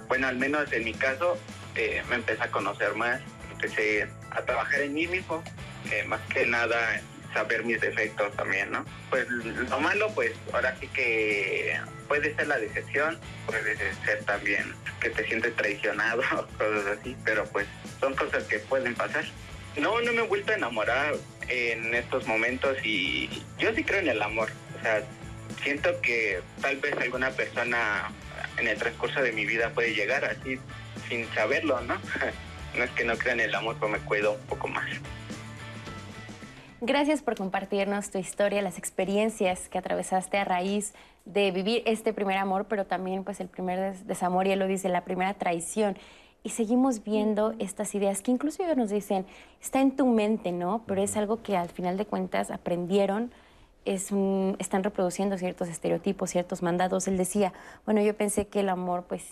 [0.07, 1.37] bueno, al menos en mi caso,
[1.75, 5.43] eh, me empecé a conocer más, empecé a trabajar en mí mismo,
[5.91, 7.01] eh, más que nada
[7.35, 8.85] saber mis defectos también, ¿no?
[9.09, 11.77] Pues lo malo, pues ahora sí que
[12.07, 16.21] puede ser la decepción, puede ser también que te sientes traicionado,
[16.57, 17.67] cosas así, pero pues
[17.99, 19.25] son cosas que pueden pasar.
[19.75, 21.15] No, no me he vuelto a enamorar
[21.49, 24.49] en estos momentos y yo sí creo en el amor.
[24.79, 25.03] O sea,
[25.61, 28.09] siento que tal vez alguna persona
[28.57, 30.57] en el transcurso de mi vida puede llegar así
[31.09, 31.99] sin saberlo, ¿no?
[32.75, 34.85] No es que no crea en el amor, pero me cuido un poco más.
[36.87, 40.93] Gracias por compartirnos tu historia, las experiencias que atravesaste a raíz
[41.25, 44.87] de vivir este primer amor, pero también pues el primer desamor, y él lo dice,
[44.87, 45.97] la primera traición.
[46.43, 49.25] Y seguimos viendo estas ideas que incluso ellos nos dicen,
[49.59, 50.83] está en tu mente, ¿no?
[50.85, 53.31] Pero es algo que al final de cuentas aprendieron,
[53.85, 54.11] es
[54.59, 57.07] están reproduciendo ciertos estereotipos, ciertos mandados.
[57.07, 57.51] Él decía,
[57.85, 59.25] bueno, yo pensé que el amor pues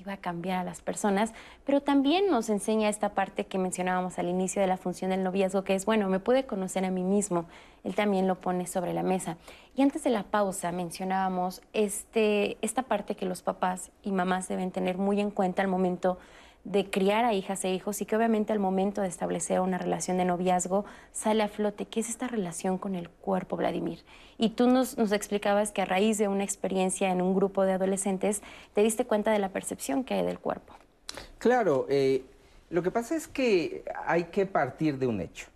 [0.00, 1.32] iba a cambiar a las personas,
[1.64, 5.64] pero también nos enseña esta parte que mencionábamos al inicio de la función del noviazgo,
[5.64, 7.46] que es, bueno, me pude conocer a mí mismo.
[7.84, 9.36] Él también lo pone sobre la mesa.
[9.76, 14.70] Y antes de la pausa mencionábamos este, esta parte que los papás y mamás deben
[14.70, 16.18] tener muy en cuenta al momento
[16.64, 20.16] de criar a hijas e hijos y que obviamente al momento de establecer una relación
[20.16, 24.02] de noviazgo sale a flote, ¿qué es esta relación con el cuerpo, Vladimir?
[24.38, 28.42] Y tú nos, explicabas que a raíz de una experiencia en un grupo de adolescentes
[28.72, 30.74] te diste cuenta de la percepción que hay del cuerpo.
[31.38, 32.24] Claro, eh,
[32.70, 35.46] lo que pasa es que hay que partir de un hecho.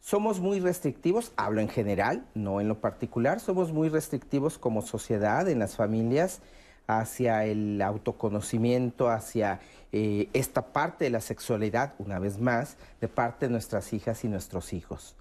[0.00, 5.48] Somos muy restrictivos, hablo en general, no en lo particular, somos muy restrictivos como sociedad,
[5.48, 6.40] en las familias,
[6.86, 9.60] hacia el autoconocimiento, hacia
[9.92, 14.28] eh, esta parte de la sexualidad, una vez más, de parte de nuestras hijas y
[14.28, 15.16] nuestros hijos.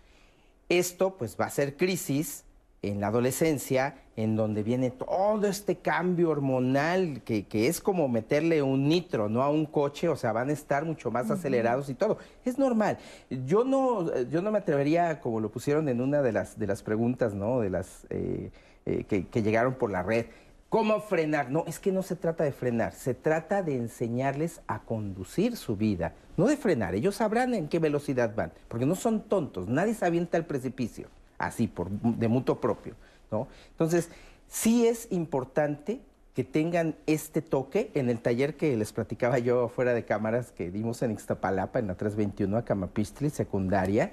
[0.70, 2.44] Esto pues va a ser crisis
[2.82, 8.88] en la adolescencia, en donde viene todo este cambio hormonal, que, es como meterle un
[8.88, 9.42] nitro, ¿no?
[9.42, 12.18] A un coche, o sea, van a estar mucho más acelerados y todo.
[12.46, 12.98] Es normal.
[13.46, 16.84] Yo no, yo no me atrevería, como lo pusieron en una de las, de las
[16.84, 17.62] preguntas, ¿no?
[17.62, 18.52] De las eh,
[18.86, 20.28] eh, que llegaron por la red
[20.70, 21.50] ¿Cómo frenar?
[21.50, 25.78] No, es que no se trata de frenar, se trata de enseñarles a conducir su
[25.78, 26.94] vida, no de frenar.
[26.94, 31.08] Ellos sabrán en qué velocidad van, porque no son tontos, nadie se avienta al precipicio,
[31.38, 32.96] así, por, de mutuo propio,
[33.32, 33.48] ¿no?
[33.72, 34.10] Entonces,
[34.48, 36.02] sí es importante
[36.34, 40.70] que tengan este toque en el taller que les platicaba yo fuera de cámaras que
[40.70, 44.12] dimos en Ixtapalapa, en la 321, a Camapistli, secundaria.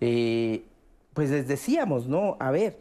[0.00, 0.64] Eh,
[1.12, 2.36] pues les decíamos, ¿no?
[2.38, 2.78] A ver,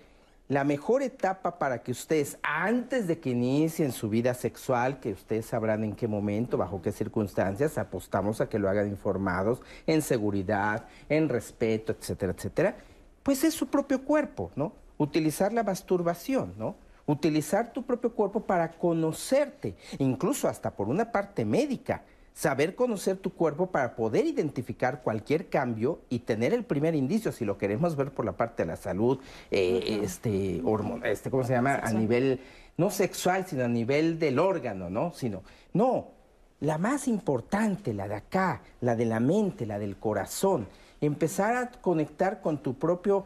[0.50, 5.46] la mejor etapa para que ustedes, antes de que inicien su vida sexual, que ustedes
[5.46, 10.88] sabrán en qué momento, bajo qué circunstancias, apostamos a que lo hagan informados, en seguridad,
[11.08, 12.76] en respeto, etcétera, etcétera,
[13.22, 14.74] pues es su propio cuerpo, ¿no?
[14.98, 16.76] Utilizar la masturbación, ¿no?
[17.06, 22.02] Utilizar tu propio cuerpo para conocerte, incluso hasta por una parte médica
[22.40, 27.44] saber conocer tu cuerpo para poder identificar cualquier cambio y tener el primer indicio, si
[27.44, 29.20] lo queremos ver por la parte de la salud,
[29.52, 30.64] eh, este,
[31.04, 31.82] este, ¿cómo se llama?
[31.84, 32.40] A nivel,
[32.78, 35.12] no sexual, sino a nivel del órgano, ¿no?
[35.12, 36.12] Sino, no,
[36.62, 40.70] la más importante, la de acá, la de la mente, la del corazón,
[41.02, 43.26] empezar a conectar con tu propio,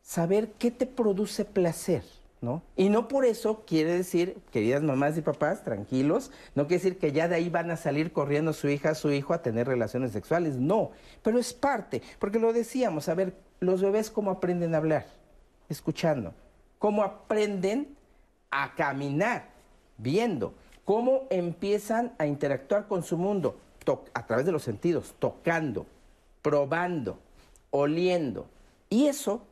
[0.00, 2.02] saber qué te produce placer.
[2.40, 2.62] ¿No?
[2.76, 7.12] Y no por eso quiere decir, queridas mamás y papás, tranquilos, no quiere decir que
[7.12, 10.56] ya de ahí van a salir corriendo su hija, su hijo a tener relaciones sexuales,
[10.56, 15.06] no, pero es parte, porque lo decíamos, a ver, los bebés cómo aprenden a hablar,
[15.68, 16.32] escuchando,
[16.78, 17.96] cómo aprenden
[18.50, 19.48] a caminar,
[19.96, 23.56] viendo, cómo empiezan a interactuar con su mundo
[24.14, 25.86] a través de los sentidos, tocando,
[26.42, 27.18] probando,
[27.70, 28.46] oliendo.
[28.90, 29.42] Y eso,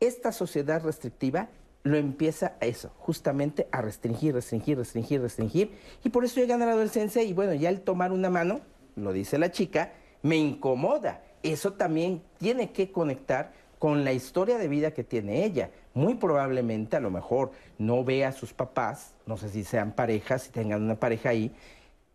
[0.00, 1.48] esta sociedad restrictiva
[1.84, 5.70] lo empieza a eso, justamente a restringir, restringir, restringir, restringir.
[6.02, 8.62] Y por eso llegan a la adolescencia y bueno, ya el tomar una mano,
[8.96, 11.22] lo dice la chica, me incomoda.
[11.42, 15.70] Eso también tiene que conectar con la historia de vida que tiene ella.
[15.92, 20.44] Muy probablemente a lo mejor no ve a sus papás, no sé si sean parejas,
[20.44, 21.54] si tengan una pareja ahí,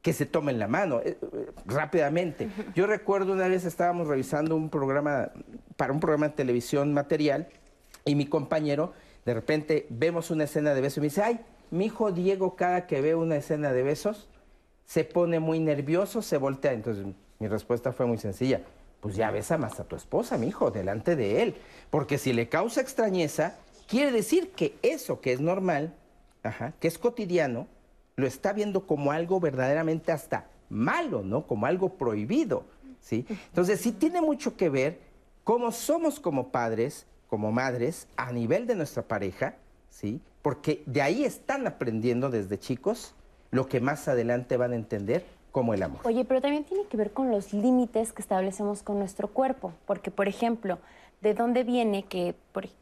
[0.01, 2.49] que se tomen la mano eh, eh, rápidamente.
[2.73, 5.29] Yo recuerdo una vez estábamos revisando un programa,
[5.75, 7.49] para un programa de televisión material,
[8.05, 8.93] y mi compañero
[9.29, 12.87] de repente vemos una escena de besos y me dice, ay, mi hijo Diego cada
[12.87, 14.27] que ve una escena de besos
[14.87, 16.73] se pone muy nervioso, se voltea.
[16.73, 17.05] Entonces
[17.37, 18.63] mi respuesta fue muy sencilla,
[19.01, 21.55] pues ya besa más a tu esposa, mi hijo, delante de él.
[21.91, 23.55] Porque si le causa extrañeza,
[23.87, 25.93] quiere decir que eso que es normal,
[26.79, 27.67] que es cotidiano,
[28.15, 31.45] lo está viendo como algo verdaderamente hasta malo, ¿no?
[31.45, 32.63] Como algo prohibido,
[32.99, 33.27] ¿sí?
[33.29, 34.97] Entonces sí tiene mucho que ver
[35.43, 39.55] cómo somos como padres, como madres a nivel de nuestra pareja,
[39.89, 40.19] ¿sí?
[40.41, 43.13] Porque de ahí están aprendiendo desde chicos
[43.51, 46.01] lo que más adelante van a entender como el amor.
[46.03, 50.11] Oye, pero también tiene que ver con los límites que establecemos con nuestro cuerpo, porque
[50.11, 50.79] por ejemplo,
[51.21, 52.35] ¿de dónde viene que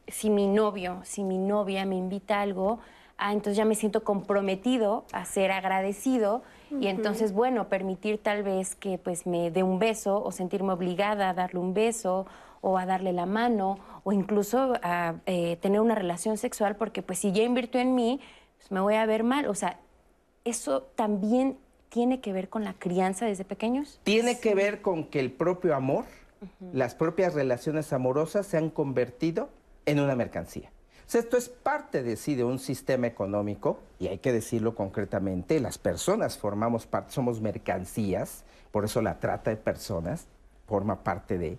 [0.06, 2.78] si mi novio, si mi novia me invita a algo,
[3.16, 8.74] ah, entonces ya me siento comprometido a ser agradecido y entonces, bueno, permitir tal vez
[8.74, 12.26] que pues me dé un beso o sentirme obligada a darle un beso
[12.60, 17.18] o a darle la mano o incluso a eh, tener una relación sexual porque pues
[17.18, 18.20] si ya invirtió en mí,
[18.56, 19.46] pues me voy a ver mal.
[19.46, 19.80] O sea,
[20.44, 24.00] eso también tiene que ver con la crianza desde pequeños.
[24.04, 26.04] Tiene que ver con que el propio amor,
[26.72, 29.48] las propias relaciones amorosas se han convertido
[29.86, 30.70] en una mercancía.
[31.06, 34.74] O sea, esto es parte de sí de un sistema económico, y hay que decirlo
[34.74, 40.26] concretamente, las personas formamos parte, somos mercancías, por eso la trata de personas
[40.66, 41.56] forma parte de,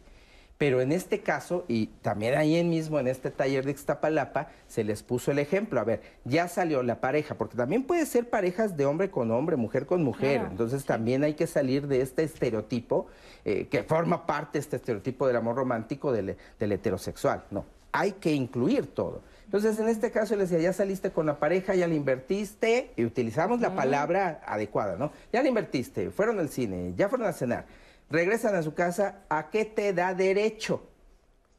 [0.60, 5.03] pero en este caso, y también ahí mismo en este taller de Ixtapalapa, se les
[5.03, 5.80] puso el ejemplo.
[5.80, 9.55] A ver, ya salió la pareja, porque también puede ser parejas de hombre con hombre,
[9.55, 10.41] mujer con mujer.
[10.51, 13.07] Entonces también hay que salir de este estereotipo,
[13.45, 17.45] eh, que forma parte este estereotipo del amor romántico del, heterosexual.
[17.51, 19.22] No, hay que incluir todo.
[19.45, 23.05] Entonces, en este caso, les decía, ya saliste con la pareja, ya le invertiste, y
[23.05, 25.14] utilizamos la palabra adecuada, ¿no?
[25.32, 27.66] Ya le invertiste, fueron al cine, ya fueron a cenar
[28.10, 30.84] regresan a su casa, ¿a qué te da derecho?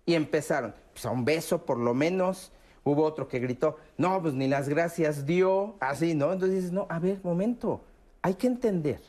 [0.07, 2.53] Y empezaron, pues a un beso por lo menos.
[2.83, 6.33] Hubo otro que gritó, no, pues ni las gracias dio, así, ¿no?
[6.33, 7.83] Entonces dices, no, a ver, momento,
[8.23, 9.01] hay que entender.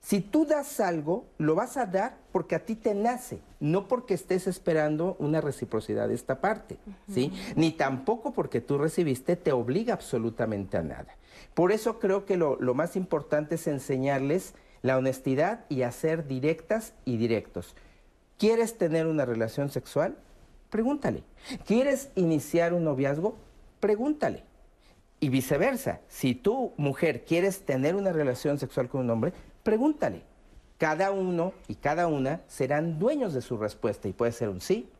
[0.00, 4.14] Si tú das algo, lo vas a dar porque a ti te nace, no porque
[4.14, 6.76] estés esperando una reciprocidad de esta parte,
[7.12, 7.32] ¿sí?
[7.56, 11.16] Ni tampoco porque tú recibiste te obliga absolutamente a nada.
[11.54, 16.94] Por eso creo que lo, lo más importante es enseñarles la honestidad y hacer directas
[17.04, 17.74] y directos.
[18.38, 20.16] ¿Quieres tener una relación sexual?
[20.70, 21.22] Pregúntale.
[21.64, 23.36] ¿Quieres iniciar un noviazgo?
[23.80, 24.44] Pregúntale.
[25.20, 30.22] Y viceversa, si tú, mujer, quieres tener una relación sexual con un hombre, pregúntale.
[30.76, 34.90] Cada uno y cada una serán dueños de su respuesta y puede ser un sí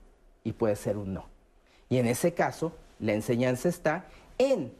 [0.43, 1.27] y puede ser un no.
[1.91, 4.07] Y en ese caso, la enseñanza está
[4.39, 4.73] en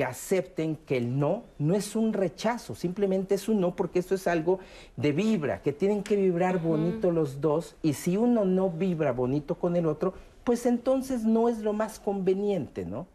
[0.00, 4.14] que acepten que el no no es un rechazo, simplemente es un no porque esto
[4.14, 4.58] es algo
[4.96, 9.56] de vibra, que tienen que vibrar bonito los dos y si uno no vibra bonito
[9.56, 13.08] con el otro, pues entonces no es lo más conveniente, ¿no?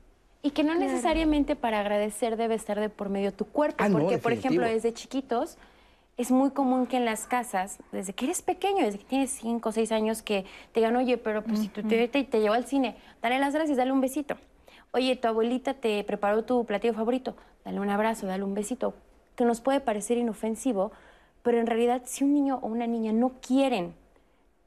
[0.44, 4.20] Y que no necesariamente para agradecer debe estar de por medio tu cuerpo, ah, porque
[4.20, 5.58] por ejemplo desde chiquitos
[6.18, 9.70] es muy común que en las casas, desde que eres pequeño, desde que tienes 5
[9.70, 12.54] o 6 años, que te digan, oye, pero pues si tú te, te, te llevó
[12.54, 14.38] al cine, dale las gracias, dale un besito.
[14.96, 17.36] Oye, tu abuelita te preparó tu platillo favorito,
[17.66, 18.93] dale un abrazo, dale un besito,
[19.36, 20.93] que nos puede parecer inofensivo,
[21.43, 23.93] pero en realidad si un niño o una niña no quieren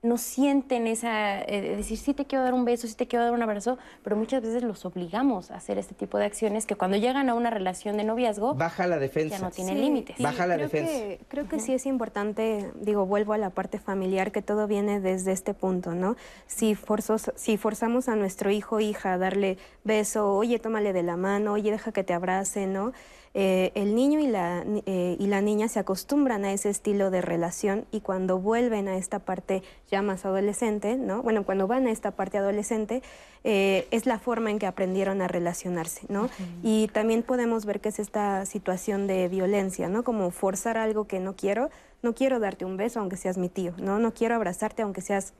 [0.03, 3.35] no sienten esa, eh, decir, sí te quiero dar un beso, sí te quiero dar
[3.35, 6.97] un abrazo, pero muchas veces los obligamos a hacer este tipo de acciones que cuando
[6.97, 8.55] llegan a una relación de noviazgo...
[8.55, 9.37] Baja la defensa.
[9.37, 10.17] Ya no tienen límites.
[10.21, 10.93] Baja la creo defensa.
[10.93, 15.01] Que, creo que sí es importante, digo, vuelvo a la parte familiar, que todo viene
[15.01, 16.17] desde este punto, ¿no?
[16.47, 21.03] Si, forzos, si forzamos a nuestro hijo o hija a darle beso, oye, tómale de
[21.03, 22.93] la mano, oye, deja que te abrace, ¿no?
[23.35, 27.21] Eh, el niño y la, eh, y la niña se acostumbran a ese estilo de
[27.21, 31.23] relación y cuando vuelven a esta parte ya más adolescente, ¿no?
[31.23, 33.03] Bueno, cuando van a esta parte adolescente,
[33.45, 36.29] eh, es la forma en que aprendieron a relacionarse, ¿no?
[36.63, 40.05] Y también podemos ver que es esta situación de violencia, ¿no?
[40.05, 41.71] Como forzar algo que no quiero,
[42.03, 43.99] no quiero darte un beso aunque seas mi tío, ¿no?
[43.99, 45.35] No quiero abrazarte aunque seas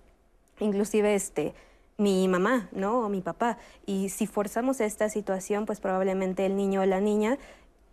[0.61, 1.55] inclusive este
[1.97, 3.01] mi mamá, ¿no?
[3.01, 3.59] O mi papá.
[3.85, 7.39] Y si forzamos esta situación, pues probablemente el niño o la niña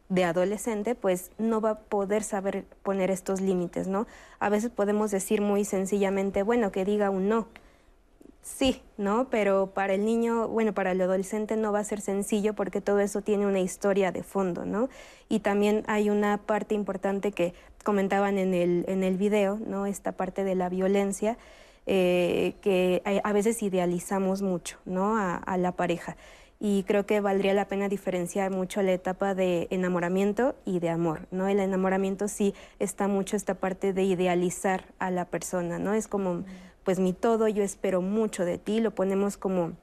[0.09, 4.05] de adolescente, pues no va a poder saber poner estos límites, ¿no?
[4.39, 7.47] A veces podemos decir muy sencillamente, bueno, que diga un no.
[8.43, 9.27] Sí, ¿no?
[9.31, 12.99] Pero para el niño, bueno, para el adolescente no va a ser sencillo porque todo
[12.99, 14.89] eso tiene una historia de fondo, ¿no?
[15.29, 19.87] Y también hay una parte importante que comentaban en el, en el video, ¿no?
[19.87, 21.39] Esta parte de la violencia,
[21.87, 25.17] eh, que a, veces idealizamos mucho, ¿no?
[25.17, 26.17] a la pareja
[26.59, 31.27] y creo que valdría la pena diferenciar mucho la etapa de enamoramiento y de amor,
[31.31, 31.47] ¿no?
[31.47, 35.93] El enamoramiento sí está mucho esta parte de idealizar a la persona, ¿no?
[35.93, 36.43] Es como,
[36.83, 39.73] pues mi todo, yo espero mucho de ti, lo ponemos como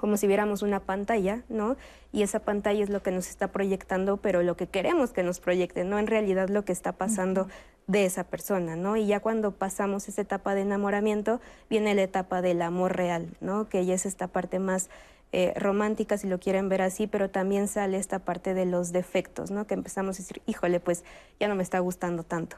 [0.00, 1.76] como si viéramos una pantalla, ¿no?
[2.10, 5.40] Y esa pantalla es lo que nos está proyectando, pero lo que queremos que nos
[5.40, 7.48] proyecte, no en realidad lo que está pasando
[7.86, 8.96] de esa persona, ¿no?
[8.96, 13.68] Y ya cuando pasamos esa etapa de enamoramiento, viene la etapa del amor real, ¿no?
[13.68, 14.88] Que ya es esta parte más
[15.32, 19.50] eh, romántica, si lo quieren ver así, pero también sale esta parte de los defectos,
[19.50, 19.66] ¿no?
[19.66, 21.04] Que empezamos a decir, híjole, pues
[21.38, 22.56] ya no me está gustando tanto.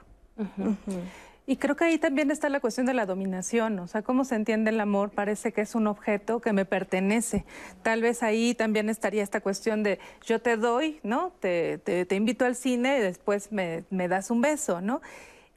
[1.44, 4.36] Y creo que ahí también está la cuestión de la dominación, o sea, cómo se
[4.36, 7.44] entiende el amor, parece que es un objeto que me pertenece.
[7.82, 11.32] Tal vez ahí también estaría esta cuestión de yo te doy, ¿no?
[11.40, 15.02] Te, te, invito al cine y después me, me das un beso, ¿no?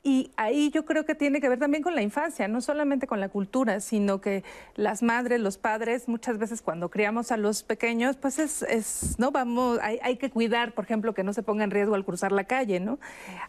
[0.08, 3.20] Y ahí yo creo que tiene que ver también con la infancia, no solamente con
[3.20, 4.44] la cultura, sino que
[4.76, 9.32] las madres, los padres, muchas veces cuando criamos a los pequeños, pues es, es no
[9.32, 12.32] vamos, hay, hay, que cuidar, por ejemplo, que no se ponga en riesgo al cruzar
[12.32, 13.00] la calle, ¿no?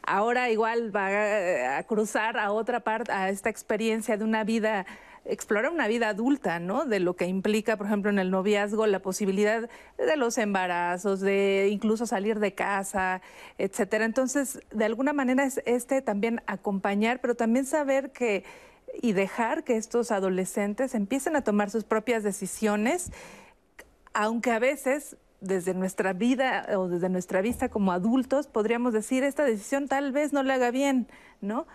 [0.00, 4.86] Ahora igual va a cruzar a otra parte, a esta experiencia de una vida
[5.28, 6.84] explorar una vida adulta, ¿no?
[6.84, 9.68] De lo que implica, por ejemplo, en el noviazgo, la posibilidad
[9.98, 13.22] de los embarazos, de incluso salir de casa,
[13.58, 14.04] etcétera.
[14.04, 18.44] Entonces, de alguna manera es este también acompañar, pero también saber que
[19.02, 23.12] y dejar que estos adolescentes empiecen a tomar sus propias decisiones,
[24.14, 29.44] aunque a veces desde nuestra vida o desde nuestra vista como adultos podríamos decir esta
[29.44, 31.08] decisión tal vez no le haga bien,
[31.40, 31.66] ¿no?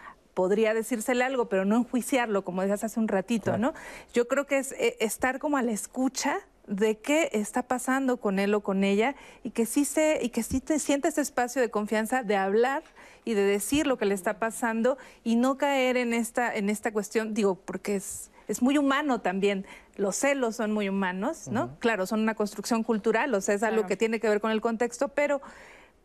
[0.41, 3.75] Podría decírsele algo, pero no enjuiciarlo, como decías hace un ratito, ¿no?
[4.11, 8.39] Yo creo que es eh, estar como a la escucha de qué está pasando con
[8.39, 9.13] él o con ella
[9.43, 12.81] y que sí se y que sí te siente ese espacio de confianza de hablar
[13.23, 16.91] y de decir lo que le está pasando y no caer en esta en esta
[16.91, 19.67] cuestión, digo, porque es es muy humano también.
[19.95, 21.77] Los celos son muy humanos, ¿no?
[21.77, 24.59] Claro, son una construcción cultural, o sea, es algo que tiene que ver con el
[24.59, 25.39] contexto, pero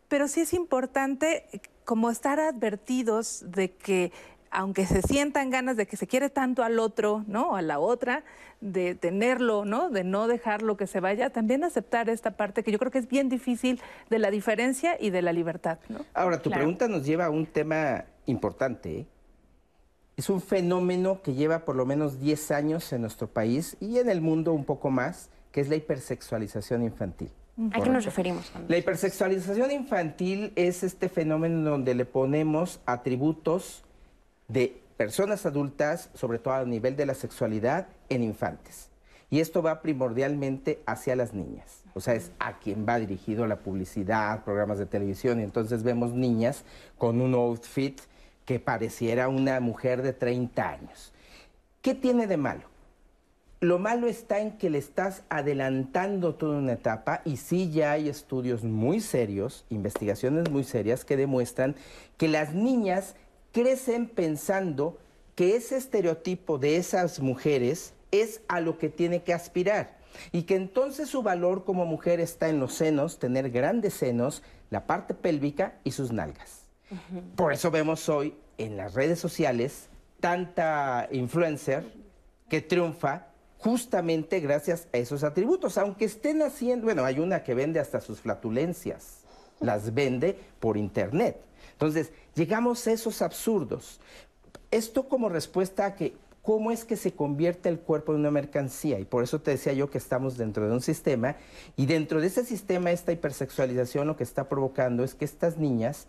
[0.07, 1.45] pero sí es importante
[1.85, 4.11] como estar advertidos de que
[4.49, 7.55] aunque se sientan ganas de que se quiere tanto al otro, ¿no?
[7.55, 8.23] A la otra,
[8.61, 9.89] de tenerlo, ¿no?
[9.89, 13.07] De no dejarlo que se vaya, también aceptar esta parte que yo creo que es
[13.07, 15.99] bien difícil de la diferencia y de la libertad, ¿no?
[16.13, 18.99] Ahora, tu pregunta nos lleva a un tema importante.
[18.99, 19.07] ¿eh?
[20.15, 24.09] Es un fenómeno que lleva por lo menos 10 años en nuestro país y en
[24.09, 27.31] el mundo un poco más, que es la hipersexualización infantil.
[27.71, 28.51] ¿A qué nos referimos?
[28.67, 33.83] La hipersexualización infantil es este fenómeno donde le ponemos atributos
[34.47, 38.89] de personas adultas, sobre todo a nivel de la sexualidad, en infantes.
[39.29, 41.83] Y esto va primordialmente hacia las niñas.
[41.95, 45.39] O sea, es a quien va dirigido la publicidad, programas de televisión.
[45.39, 46.63] Y entonces vemos niñas
[46.97, 47.99] con un outfit
[48.45, 51.11] que pareciera una mujer de 30 años.
[51.81, 52.76] ¿Qué tiene de malo?
[53.59, 58.07] Lo malo está en que le estás adelantando toda una etapa y sí ya hay
[58.07, 61.75] estudios muy serios, investigaciones muy serias que demuestran
[62.17, 63.15] que las niñas
[63.51, 64.99] crecen pensando
[65.33, 69.97] que ese estereotipo de esas mujeres es a lo que tiene que aspirar
[70.31, 74.85] y que entonces su valor como mujer está en los senos, tener grandes senos, la
[74.85, 76.67] parte pélvica y sus nalgas.
[77.35, 79.89] Por eso vemos hoy en las redes sociales
[80.19, 81.83] tanta influencer
[82.49, 83.26] que triunfa
[83.59, 88.19] justamente gracias a esos atributos, aunque estén haciendo, bueno, hay una que vende hasta sus
[88.19, 89.19] flatulencias,
[89.59, 91.41] las vende por internet.
[91.71, 93.99] Entonces, llegamos a esos absurdos.
[94.71, 96.15] Esto como respuesta a que
[96.47, 98.99] cómo es que se convierte el cuerpo en una mercancía.
[98.99, 101.35] Y por eso te decía yo que estamos dentro de un sistema
[101.75, 106.07] y dentro de ese sistema esta hipersexualización lo que está provocando es que estas niñas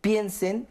[0.00, 0.68] piensen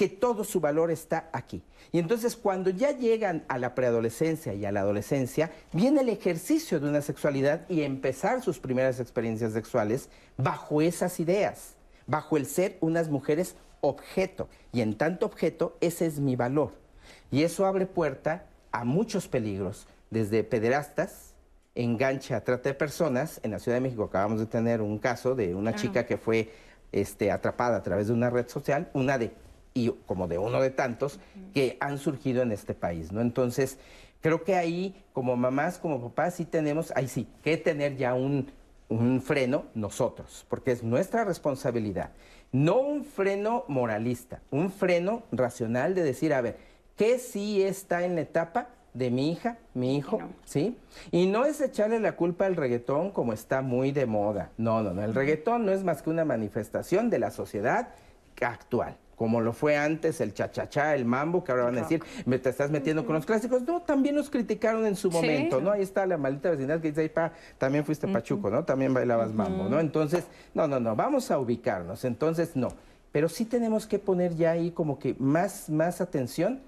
[0.00, 1.62] que todo su valor está aquí.
[1.92, 6.80] Y entonces cuando ya llegan a la preadolescencia y a la adolescencia, viene el ejercicio
[6.80, 11.74] de una sexualidad y empezar sus primeras experiencias sexuales bajo esas ideas,
[12.06, 14.48] bajo el ser unas mujeres objeto.
[14.72, 16.72] Y en tanto objeto, ese es mi valor.
[17.30, 21.34] Y eso abre puerta a muchos peligros, desde pederastas,
[21.74, 23.38] engancha, trata de personas.
[23.42, 26.50] En la Ciudad de México acabamos de tener un caso de una chica que fue
[26.90, 29.30] este, atrapada a través de una red social, una de
[29.74, 31.20] y como de uno de tantos
[31.54, 33.20] que han surgido en este país, ¿no?
[33.20, 33.78] Entonces,
[34.20, 38.50] creo que ahí, como mamás, como papás, sí tenemos, ahí sí, que tener ya un
[38.90, 42.10] un freno nosotros, porque es nuestra responsabilidad.
[42.52, 46.58] No un freno moralista, un freno racional de decir, a ver,
[46.96, 50.76] ¿qué sí está en la etapa de mi hija, mi hijo, ¿sí?
[51.12, 54.50] Y no es echarle la culpa al reggaetón como está muy de moda.
[54.58, 55.04] No, no, no.
[55.04, 57.90] El reggaetón no es más que una manifestación de la sociedad
[58.40, 62.38] actual como lo fue antes el cha-cha-cha, el mambo, que ahora van a decir, me
[62.38, 63.60] te estás metiendo con los clásicos.
[63.64, 65.72] No, también nos criticaron en su momento, ¿no?
[65.72, 68.64] Ahí está la maldita vecindad que dice, ahí pa, también fuiste pachuco, ¿no?
[68.64, 69.78] También bailabas mambo, ¿no?
[69.78, 72.06] Entonces, no, no, no, vamos a ubicarnos.
[72.06, 72.68] Entonces, no.
[73.12, 76.62] Pero sí tenemos que poner ya ahí como que más, más atención,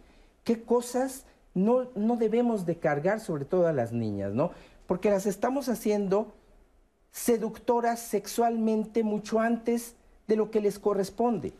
[0.44, 1.24] qué cosas
[1.54, 4.50] no, no debemos de cargar sobre todo a las niñas, ¿no?
[4.86, 6.34] Porque las estamos haciendo
[7.12, 9.94] seductoras sexualmente mucho antes
[10.28, 11.54] de lo que les corresponde.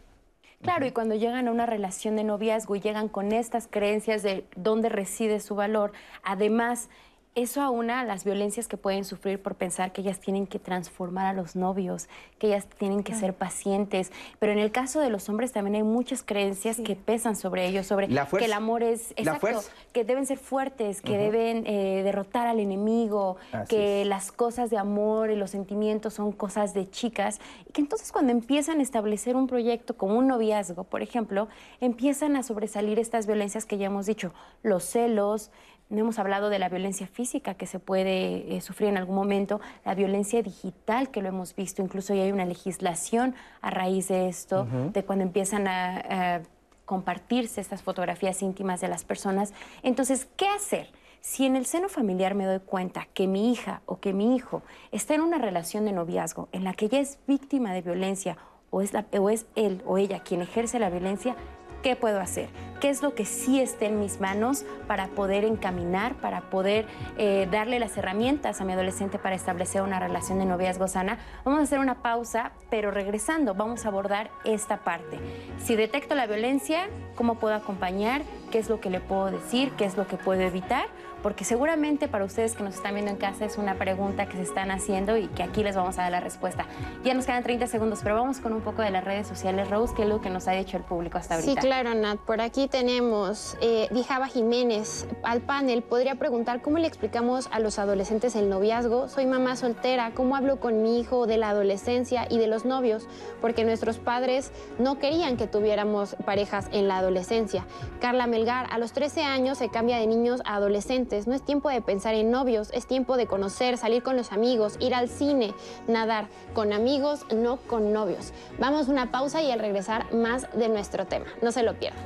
[0.63, 4.47] Claro, y cuando llegan a una relación de noviazgo y llegan con estas creencias de
[4.55, 5.91] dónde reside su valor,
[6.23, 6.89] además
[7.35, 11.33] eso aúna las violencias que pueden sufrir por pensar que ellas tienen que transformar a
[11.33, 12.09] los novios,
[12.39, 14.13] que ellas tienen que ser pacientes.
[14.39, 17.87] Pero en el caso de los hombres también hay muchas creencias que pesan sobre ellos,
[17.87, 19.63] sobre que el amor es exacto,
[19.93, 25.31] que deben ser fuertes, que deben eh, derrotar al enemigo, que las cosas de amor
[25.31, 29.47] y los sentimientos son cosas de chicas, y que entonces cuando empiezan a establecer un
[29.47, 31.49] proyecto como un noviazgo, por ejemplo,
[31.81, 35.51] empiezan a sobresalir estas violencias que ya hemos dicho, los celos,
[35.93, 39.61] no hemos hablado de la violencia física que se puede eh, sufrir en algún momento,
[39.85, 44.29] la violencia digital que lo hemos visto, incluso ya hay una legislación a raíz de
[44.29, 46.41] esto, de cuando empiezan a,
[46.85, 49.55] compartirse estas fotografías íntimas de las personas.
[49.83, 50.91] Entonces, ¿qué hacer?
[51.21, 54.63] Si en el seno familiar me doy cuenta que mi hija o que mi hijo
[54.91, 58.37] está en una relación de noviazgo en la que ella es víctima de violencia
[58.71, 61.37] o es, o es él o ella quien ejerce la violencia,
[61.83, 62.49] ¿qué puedo hacer?
[62.81, 67.47] ¿Qué es lo que sí esté en mis manos para poder encaminar, para poder eh,
[67.51, 71.19] darle las herramientas a mi adolescente para establecer una relación de noviazgo sana?
[71.45, 75.19] Vamos a hacer una pausa, pero regresando vamos a abordar esta parte.
[75.59, 78.23] Si detecto la violencia, ¿cómo puedo acompañar?
[78.51, 79.73] ¿Qué es lo que le puedo decir?
[79.73, 80.87] ¿Qué es lo que puedo evitar?
[81.23, 84.43] Porque seguramente para ustedes que nos están viendo en casa es una pregunta que se
[84.43, 86.67] están haciendo y que aquí les vamos a dar la respuesta.
[87.05, 89.71] Ya nos quedan 30 segundos, pero vamos con un poco de las redes sociales.
[89.71, 91.61] Rose, ¿qué es lo que nos ha dicho el público hasta ahorita?
[91.61, 92.19] Sí, claro, Nat.
[92.19, 95.83] Por aquí tenemos eh, Dijaba Jiménez al panel.
[95.83, 99.09] Podría preguntar cómo le explicamos a los adolescentes el noviazgo.
[99.09, 100.13] Soy mamá soltera.
[100.15, 103.07] ¿Cómo hablo con mi hijo de la adolescencia y de los novios?
[103.41, 107.65] Porque nuestros padres no querían que tuviéramos parejas en la adolescencia.
[108.01, 111.69] Carla Melgar, a los 13 años se cambia de niños a adolescentes no es tiempo
[111.69, 115.53] de pensar en novios, es tiempo de conocer, salir con los amigos, ir al cine,
[115.87, 118.33] nadar, con amigos, no con novios.
[118.59, 121.27] Vamos a una pausa y al regresar más de nuestro tema.
[121.43, 122.03] No se lo pierdan.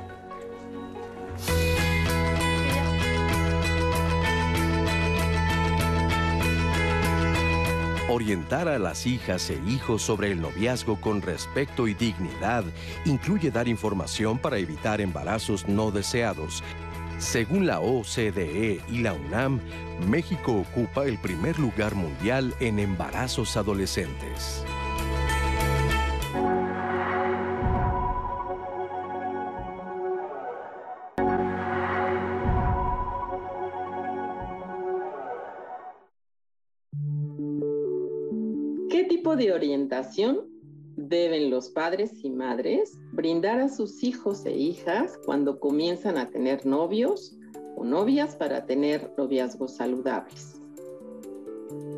[8.09, 12.63] Orientar a las hijas e hijos sobre el noviazgo con respeto y dignidad
[13.05, 16.63] incluye dar información para evitar embarazos no deseados
[17.17, 19.59] según la OCDE y la UNAM,
[20.07, 24.63] México ocupa el primer lugar mundial en embarazos adolescentes.
[38.89, 40.56] ¿Qué tipo de orientación
[40.97, 46.65] deben los padres y madres brindar a sus hijos e hijas cuando comienzan a tener
[46.65, 47.37] novios
[47.77, 50.59] o novias para tener noviazgos saludables?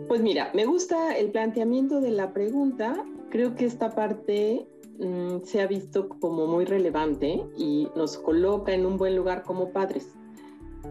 [0.08, 3.06] Pues mira, me gusta el planteamiento de la pregunta.
[3.30, 4.68] Creo que esta parte
[5.00, 9.72] mm, se ha visto como muy relevante y nos coloca en un buen lugar como
[9.72, 10.10] padres.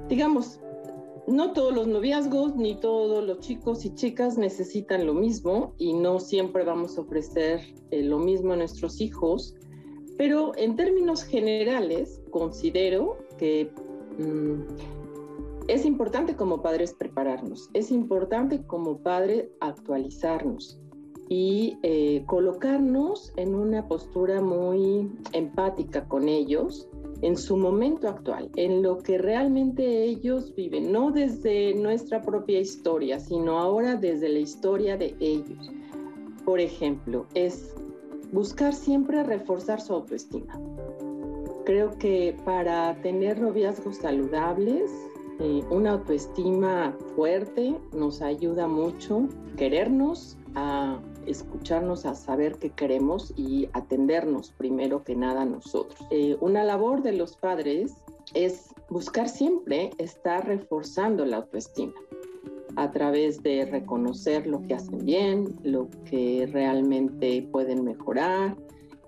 [0.08, 0.60] Digamos,
[1.28, 6.20] no todos los noviazgos ni todos los chicos y chicas necesitan lo mismo y no
[6.20, 7.60] siempre vamos a ofrecer
[7.90, 9.54] eh, lo mismo a nuestros hijos,
[10.16, 13.70] pero en términos generales considero que
[14.18, 14.62] mm,
[15.68, 20.80] es importante como padres prepararnos, es importante como padre actualizarnos
[21.28, 26.88] y eh, colocarnos en una postura muy empática con ellos
[27.22, 33.18] en su momento actual, en lo que realmente ellos viven, no desde nuestra propia historia,
[33.18, 35.70] sino ahora desde la historia de ellos.
[36.44, 37.74] Por ejemplo, es
[38.32, 40.60] buscar siempre reforzar su autoestima.
[41.64, 44.90] Creo que para tener noviazgos saludables,
[45.40, 50.98] eh, una autoestima fuerte nos ayuda mucho, querernos, a
[51.30, 55.98] escucharnos a saber qué queremos y atendernos primero que nada nosotros.
[56.10, 57.94] Eh, una labor de los padres
[58.34, 61.94] es buscar siempre estar reforzando la autoestima.
[62.76, 68.56] a través de reconocer lo que hacen bien, lo que realmente pueden mejorar,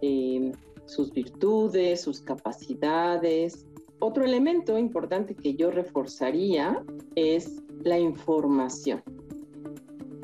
[0.03, 0.51] eh,
[0.87, 3.65] sus virtudes, sus capacidades.
[4.01, 6.83] Otro elemento importante que yo reforzaría
[7.15, 9.03] es la información.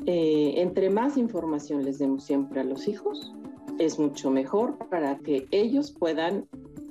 [0.06, 3.34] Eh, entre más información les demos siempre a los hijos,
[3.78, 6.46] es mucho mejor para que ellos puedan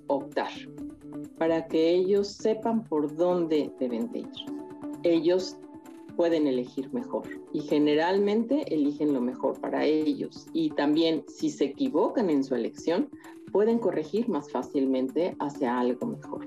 [0.07, 0.51] optar,
[1.37, 4.29] para que ellos sepan por dónde deben de ir.
[5.03, 5.57] Ellos
[6.17, 10.47] pueden elegir mejor y generalmente eligen lo mejor para ellos.
[10.53, 13.09] Y también si se equivocan en su elección,
[13.51, 16.45] pueden corregir más fácilmente hacia algo mejor.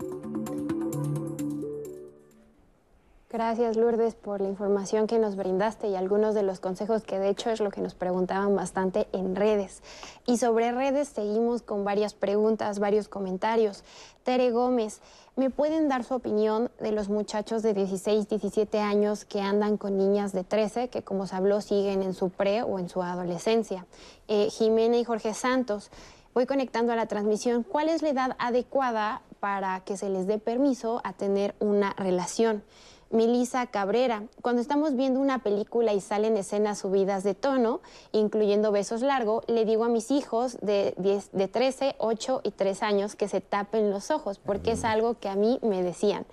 [3.30, 7.28] Gracias Lourdes por la información que nos brindaste y algunos de los consejos que de
[7.28, 9.82] hecho es lo que nos preguntaban bastante en redes.
[10.24, 13.84] Y sobre redes seguimos con varias preguntas, varios comentarios.
[14.22, 15.02] Tere Gómez,
[15.36, 19.98] ¿me pueden dar su opinión de los muchachos de 16, 17 años que andan con
[19.98, 23.84] niñas de 13 que como se habló siguen en su pre o en su adolescencia?
[24.26, 25.90] Eh, Jimena y Jorge Santos,
[26.32, 27.62] voy conectando a la transmisión.
[27.62, 32.62] ¿Cuál es la edad adecuada para que se les dé permiso a tener una relación?
[33.10, 34.24] Milisa Cabrera.
[34.42, 37.80] Cuando estamos viendo una película y salen escenas subidas de tono,
[38.12, 42.82] incluyendo besos largos, le digo a mis hijos de, 10, de 13, 8 y 3
[42.82, 46.26] años que se tapen los ojos, porque es algo que a mí me decían.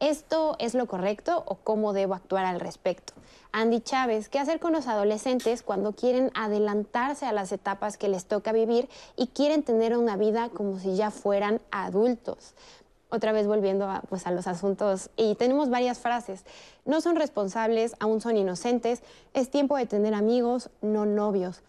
[0.00, 3.12] ¿Esto es lo correcto o cómo debo actuar al respecto?
[3.52, 8.24] Andy Chávez, ¿qué hacer con los adolescentes cuando quieren adelantarse a las etapas que les
[8.24, 12.54] toca vivir y quieren tener una vida como si ya fueran adultos?
[13.10, 16.44] Otra vez volviendo a, pues, a los asuntos, y tenemos varias frases.
[16.84, 19.02] No son responsables, aún son inocentes,
[19.34, 21.62] es tiempo de tener amigos, no novios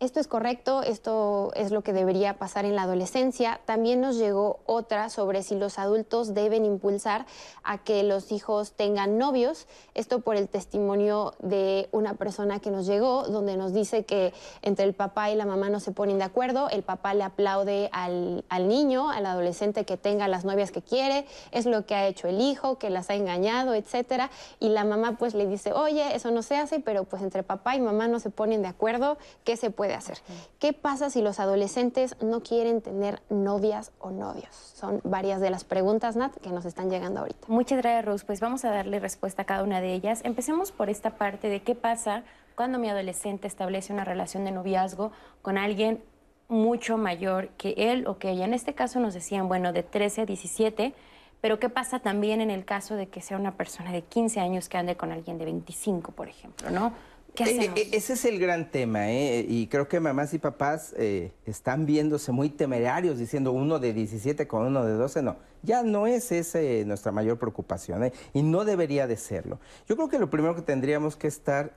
[0.00, 3.60] esto es correcto, esto es lo que debería pasar en la adolescencia.
[3.66, 7.26] También nos llegó otra sobre si los adultos deben impulsar
[7.64, 9.66] a que los hijos tengan novios.
[9.92, 14.32] Esto por el testimonio de una persona que nos llegó, donde nos dice que
[14.62, 17.90] entre el papá y la mamá no se ponen de acuerdo, el papá le aplaude
[17.92, 22.26] al, niño, al adolescente que tenga las novias que quiere, es lo que ha hecho
[22.26, 24.30] el hijo, que las ha engañado, etcétera,
[24.60, 27.76] y la mamá pues le dice, oye, eso no se hace, pero pues entre papá
[27.76, 30.18] y mamá no se ponen de acuerdo, ¿qué se puede hacer.
[30.58, 34.54] ¿Qué pasa si los adolescentes no quieren tener novias o novios?
[34.54, 37.46] Son varias de las preguntas, Nat, que nos están llegando ahorita.
[37.48, 38.24] Muchas gracias, Rose.
[38.24, 40.20] Pues vamos a darle respuesta a cada una de ellas.
[40.24, 42.24] Empecemos por esta parte de qué pasa
[42.54, 45.12] cuando mi adolescente establece una relación de noviazgo
[45.42, 46.02] con alguien
[46.48, 48.44] mucho mayor que él o que ella.
[48.44, 50.94] En este caso nos decían, bueno, de 13 a 17,
[51.40, 54.68] pero ¿qué pasa también en el caso de que sea una persona de 15 años
[54.68, 56.92] que ande con alguien de 25, por ejemplo, ¿no?
[57.36, 59.44] Eh, eh, ese es el gran tema, ¿eh?
[59.48, 64.46] y creo que mamás y papás eh, están viéndose muy temerarios diciendo uno de 17
[64.46, 69.06] con uno de 12, no, ya no es esa nuestra mayor preocupación y no debería
[69.06, 69.58] de serlo.
[69.88, 71.72] Yo creo que lo primero que tendríamos que estar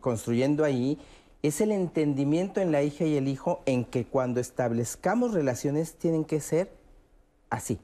[0.00, 0.98] construyendo ahí
[1.42, 6.24] es el entendimiento en la hija y el hijo en que cuando establezcamos relaciones tienen
[6.24, 6.70] que ser
[7.50, 7.78] así,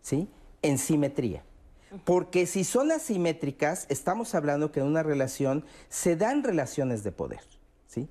[0.00, 0.28] ¿sí?
[0.62, 1.42] En simetría.
[2.04, 7.40] Porque si son asimétricas, estamos hablando que en una relación se dan relaciones de poder,
[7.86, 8.08] ¿sí?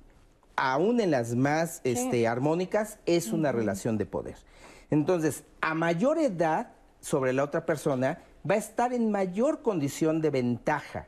[0.56, 4.36] Aún en las más este, armónicas es una relación de poder.
[4.90, 6.68] Entonces, a mayor edad
[7.00, 11.06] sobre la otra persona, va a estar en mayor condición de ventaja.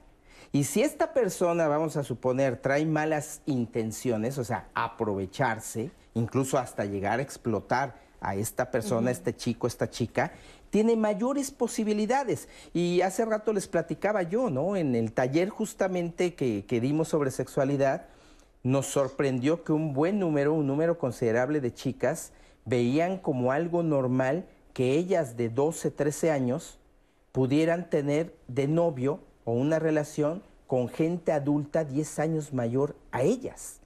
[0.53, 6.85] Y si esta persona, vamos a suponer, trae malas intenciones, o sea, aprovecharse, incluso hasta
[6.85, 10.33] llegar a explotar a esta persona, este chico, esta chica,
[10.71, 12.49] tiene mayores posibilidades.
[12.75, 14.77] Y hace rato les platicaba yo, ¿no?
[14.77, 18.07] En el taller justamente que, que dimos sobre sexualidad,
[18.63, 22.33] nos sorprendió que un buen número, un número considerable de chicas
[22.65, 26.79] veían como algo normal que ellas de 12, 13 años
[27.33, 33.81] pudieran tener de novio o una relación con gente adulta 10 años mayor a ellas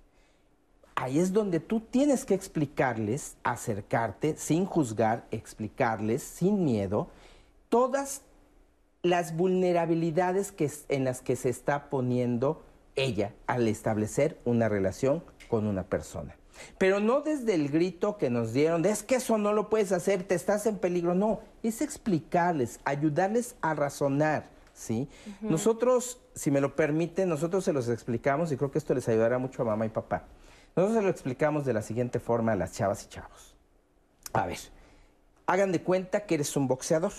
[1.00, 7.08] ahí es donde tú tienes que explicarles, acercarte sin juzgar, explicarles sin miedo
[7.70, 8.20] todas
[9.02, 12.62] las vulnerabilidades que, en las que se está poniendo
[12.96, 16.36] ella al establecer una relación con una persona.
[16.76, 19.92] Pero no desde el grito que nos dieron, de, es que eso no lo puedes
[19.92, 21.14] hacer, te estás en peligro.
[21.14, 25.08] No, es explicarles, ayudarles a razonar, ¿sí?
[25.40, 29.38] Nosotros, si me lo permiten, nosotros se los explicamos y creo que esto les ayudará
[29.38, 30.26] mucho a mamá y papá.
[30.80, 33.54] Nosotros lo explicamos de la siguiente forma a las chavas y chavos.
[34.32, 34.58] A ver,
[35.46, 37.12] hagan de cuenta que eres un boxeador.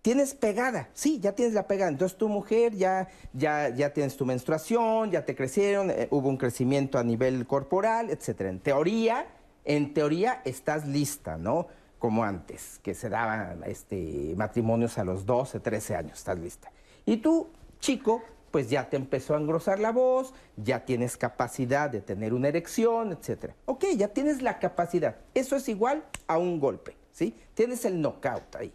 [0.00, 1.90] Tienes pegada, sí, ya tienes la pegada.
[1.90, 6.38] Entonces tu mujer ya, ya, ya tienes tu menstruación, ya te crecieron, eh, hubo un
[6.38, 8.48] crecimiento a nivel corporal, etcétera.
[8.48, 9.26] En teoría,
[9.66, 11.66] en teoría estás lista, ¿no?
[11.98, 16.72] Como antes, que se daban este, matrimonios a los 12, 13 años, estás lista.
[17.04, 22.00] Y tú, chico, pues ya te empezó a engrosar la voz, ya tienes capacidad de
[22.00, 23.52] tener una erección, etc.
[23.66, 25.16] Ok, ya tienes la capacidad.
[25.34, 27.36] Eso es igual a un golpe, ¿sí?
[27.54, 28.72] Tienes el knockout ahí.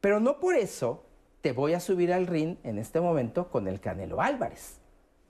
[0.00, 1.04] Pero no por eso
[1.40, 4.78] te voy a subir al ring en este momento con el Canelo Álvarez.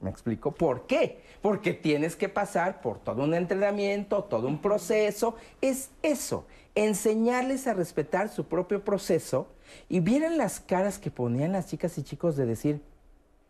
[0.01, 0.53] ¿Me explico?
[0.53, 1.23] ¿Por qué?
[1.41, 5.37] Porque tienes que pasar por todo un entrenamiento, todo un proceso.
[5.63, 9.49] Es eso, enseñarles a respetar su propio proceso
[9.89, 12.83] y vieran las caras que ponían las chicas y chicos de decir,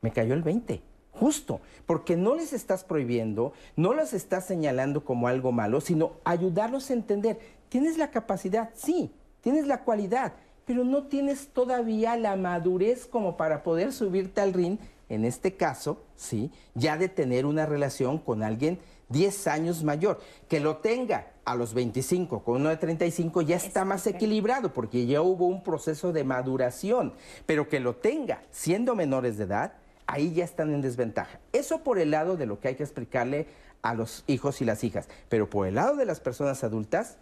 [0.00, 0.82] me cayó el 20.
[1.12, 6.90] Justo, porque no les estás prohibiendo, no los estás señalando como algo malo, sino ayudarlos
[6.90, 7.38] a entender,
[7.70, 10.34] tienes la capacidad, sí, tienes la cualidad,
[10.66, 14.78] pero no tienes todavía la madurez como para poder subirte al ring
[15.08, 18.78] en este caso, sí, ya de tener una relación con alguien
[19.08, 20.18] 10 años mayor.
[20.48, 25.06] Que lo tenga a los 25 con uno de 35 ya está más equilibrado porque
[25.06, 27.14] ya hubo un proceso de maduración,
[27.46, 29.74] pero que lo tenga siendo menores de edad,
[30.06, 31.40] ahí ya están en desventaja.
[31.52, 33.46] Eso por el lado de lo que hay que explicarle
[33.82, 37.18] a los hijos y las hijas, pero por el lado de las personas adultas,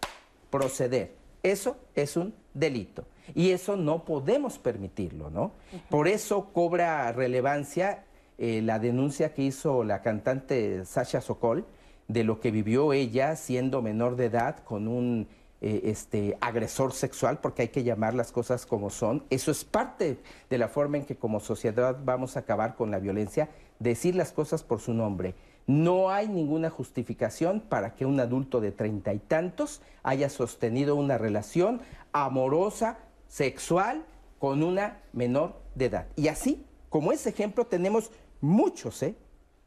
[0.49, 1.13] proceder.
[1.43, 3.05] Eso es un delito.
[3.33, 5.51] Y eso no podemos permitirlo, ¿no?
[5.89, 8.05] Por eso cobra relevancia
[8.37, 11.65] eh, la denuncia que hizo la cantante Sasha Sokol
[12.07, 15.27] de lo que vivió ella siendo menor de edad con un
[15.61, 19.23] eh, este, agresor sexual, porque hay que llamar las cosas como son.
[19.29, 22.99] Eso es parte de la forma en que como sociedad vamos a acabar con la
[22.99, 23.49] violencia,
[23.79, 25.33] decir las cosas por su nombre.
[25.67, 31.17] No hay ninguna justificación para que un adulto de treinta y tantos haya sostenido una
[31.17, 31.81] relación
[32.11, 34.05] amorosa, sexual,
[34.37, 36.07] con una menor de edad.
[36.15, 39.15] Y así, como ese ejemplo, tenemos muchos, ¿eh?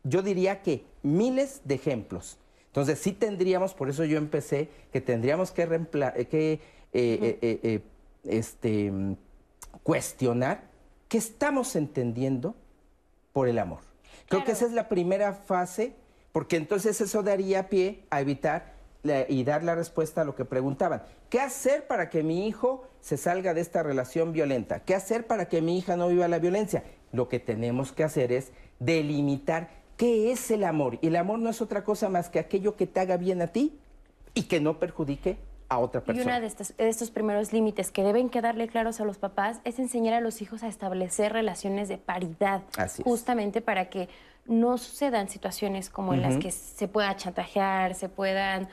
[0.04, 2.38] Yo diría que miles de ejemplos.
[2.78, 5.66] Entonces sí tendríamos, por eso yo empecé, que tendríamos que,
[6.30, 6.60] que eh,
[6.92, 7.80] eh, eh,
[8.22, 8.92] este,
[9.82, 10.62] cuestionar
[11.08, 12.54] qué estamos entendiendo
[13.32, 13.80] por el amor.
[14.28, 15.96] Creo que esa es la primera fase,
[16.30, 18.74] porque entonces eso daría pie a evitar
[19.28, 21.02] y dar la respuesta a lo que preguntaban.
[21.30, 24.84] ¿Qué hacer para que mi hijo se salga de esta relación violenta?
[24.84, 26.84] ¿Qué hacer para que mi hija no viva la violencia?
[27.10, 30.98] Lo que tenemos que hacer es delimitar qué es el amor.
[31.02, 33.48] Y el amor no es otra cosa más que aquello que te haga bien a
[33.48, 33.78] ti
[34.32, 35.36] y que no perjudique
[35.68, 36.24] a otra persona.
[36.24, 39.60] Y uno de estos, de estos primeros límites que deben quedarle claros a los papás
[39.64, 42.62] es enseñar a los hijos a establecer relaciones de paridad,
[43.04, 44.08] justamente para que
[44.46, 48.68] no sucedan situaciones como en las que se pueda chantajear, se puedan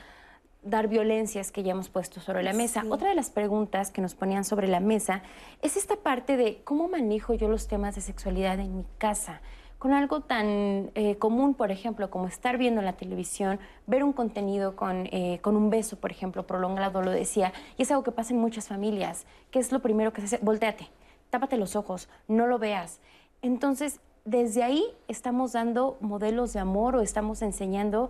[0.64, 2.84] dar violencias que ya hemos puesto sobre la mesa.
[2.90, 5.22] Otra de las preguntas que nos ponían sobre la mesa
[5.62, 9.42] es esta parte de cómo manejo yo los temas de sexualidad en mi casa
[9.86, 14.76] con algo tan eh, común, por ejemplo, como estar viendo la televisión, ver un contenido
[14.76, 18.34] con, eh, con, un beso, por ejemplo, prolongado, lo decía, y es algo que pasa
[18.34, 20.90] en muchas familias, que es lo primero que se hace, volteate,
[21.30, 23.00] tápate los ojos, no lo veas.
[23.44, 28.10] Entonces, desde ahí estamos dando modelos de amor o estamos enseñando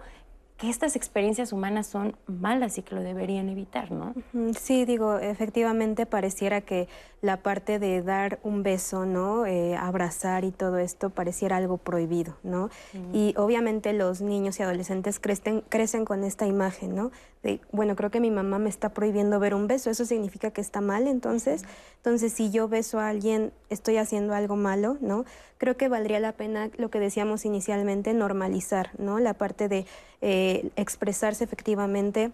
[0.57, 4.13] que estas experiencias humanas son malas y que lo deberían evitar, ¿no?
[4.57, 6.87] Sí, digo, efectivamente pareciera que
[7.21, 9.45] la parte de dar un beso, ¿no?
[9.45, 12.69] Eh, abrazar y todo esto pareciera algo prohibido, ¿no?
[13.13, 17.11] Y obviamente los niños y adolescentes crecen, crecen con esta imagen, ¿no?
[17.45, 20.61] De, bueno, creo que mi mamá me está prohibiendo ver un beso, eso significa que
[20.61, 21.61] está mal, entonces,
[21.97, 25.25] entonces si yo beso a alguien, estoy haciendo algo malo, ¿no?
[25.59, 29.19] Creo que valdría la pena lo que decíamos inicialmente, normalizar, ¿no?
[29.19, 29.85] La parte de
[30.21, 32.31] eh, expresarse efectivamente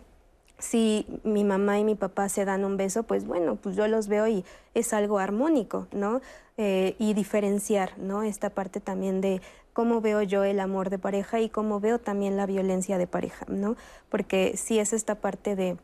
[0.59, 4.07] si mi mamá y mi papá se dan un beso, pues bueno, pues yo los
[4.07, 6.21] veo y es algo armónico, ¿no?
[6.57, 8.23] Eh, y diferenciar, ¿no?
[8.23, 9.41] Esta parte también de
[9.73, 13.45] cómo veo yo el amor de pareja y cómo veo también la violencia de pareja,
[13.47, 13.75] ¿no?
[14.09, 15.77] Porque si es esta parte de,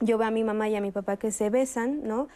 [0.00, 2.28] yo veo a mi mamá y a mi papá que se besan, ¿no?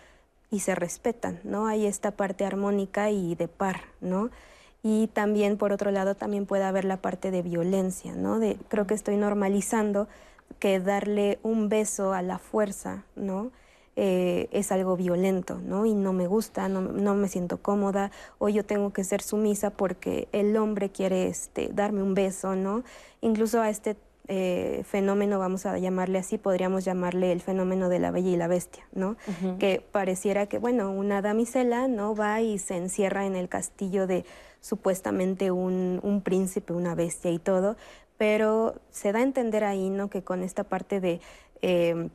[0.50, 1.66] Y se respetan, ¿no?
[1.66, 4.30] Hay esta parte armónica y de par, ¿no?
[4.82, 8.38] Y también, por otro lado, también puede haber la parte de violencia, ¿no?
[8.38, 10.08] De, creo que estoy normalizando
[10.58, 13.52] que darle un beso a la fuerza, ¿no?
[13.94, 15.84] Eh, es algo violento, ¿no?
[15.84, 20.28] Y no me gusta, no, me siento cómoda, o yo tengo que ser sumisa porque
[20.32, 22.84] el hombre quiere este, darme un beso, ¿no?
[23.20, 28.10] Incluso a este eh, fenómeno, vamos a llamarle así, podríamos llamarle el fenómeno de la
[28.10, 29.16] bella y la bestia, ¿no?
[29.58, 32.14] Que pareciera que, bueno, una damisela, ¿no?
[32.14, 34.24] Va y se encierra en el castillo de
[34.62, 37.76] supuestamente un, un príncipe, una bestia y todo,
[38.16, 40.08] pero se da a entender ahí, ¿no?
[40.08, 41.20] Que con esta parte de
[41.60, 42.08] em,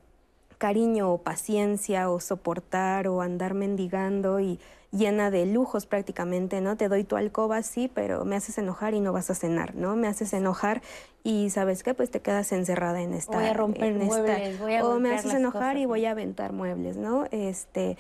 [0.58, 4.60] cariño o paciencia o soportar o andar mendigando y
[4.92, 6.78] llena de lujos prácticamente, ¿no?
[6.78, 9.96] Te doy tu alcoba, sí, pero me haces enojar y no vas a cenar, ¿no?
[9.96, 10.82] Me haces enojar
[11.24, 11.94] y ¿sabes qué?
[11.94, 13.38] Pues te quedas encerrada en esta...
[13.38, 16.98] Voy a romper muebles, voy a O me haces enojar y voy a aventar muebles,
[16.98, 17.26] ¿no?
[17.32, 17.98] Este...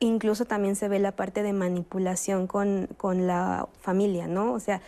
[0.00, 4.52] incluso también se ve la parte de manipulación con, con la familia, ¿no?
[4.52, 4.80] O sea,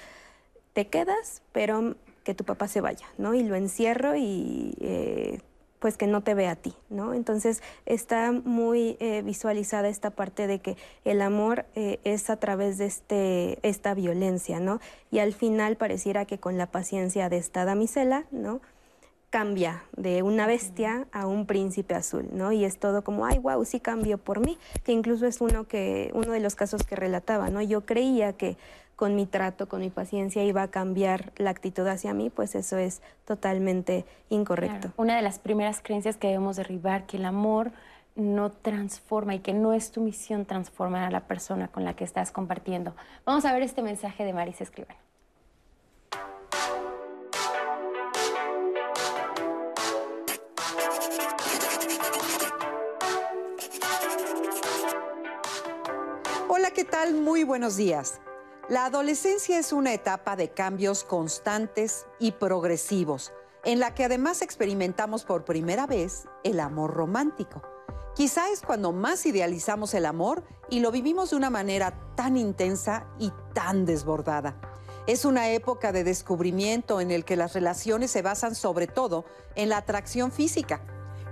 [0.73, 1.95] te quedas, pero
[2.25, 3.35] que tu papá se vaya, ¿no?
[3.35, 5.39] Y lo encierro y eh,
[5.87, 7.15] pues que no te vea a ti, ¿no?
[7.15, 12.77] Entonces está muy eh, visualizada esta parte de que el amor eh, es a través
[12.77, 14.81] de este, esta violencia, ¿no?
[15.13, 18.61] Y al final pareciera que con la paciencia de esta damisela, ¿no?
[19.31, 22.51] cambia de una bestia a un príncipe azul, ¿no?
[22.51, 26.11] Y es todo como, ay, wow, sí cambió por mí, que incluso es uno que
[26.15, 27.63] uno de los casos que relataba, ¿no?
[27.63, 28.57] Yo creía que
[28.97, 32.79] con mi trato, con mi paciencia iba a cambiar la actitud hacia mí, pues eso
[32.79, 34.91] es totalmente incorrecto.
[34.97, 37.73] Una de las primeras creencias que debemos derribar, que el amor
[38.15, 42.05] no transforma y que no es tu misión transformar a la persona con la que
[42.05, 42.95] estás compartiendo.
[43.27, 44.99] Vamos a ver este mensaje de Marisa Escribano.
[56.49, 57.13] Hola, ¿qué tal?
[57.13, 58.19] Muy buenos días.
[58.69, 63.33] La adolescencia es una etapa de cambios constantes y progresivos,
[63.65, 67.63] en la que además experimentamos por primera vez el amor romántico.
[68.17, 73.07] Quizá es cuando más idealizamos el amor y lo vivimos de una manera tan intensa
[73.21, 74.61] y tan desbordada.
[75.07, 79.69] Es una época de descubrimiento en el que las relaciones se basan sobre todo en
[79.69, 80.81] la atracción física.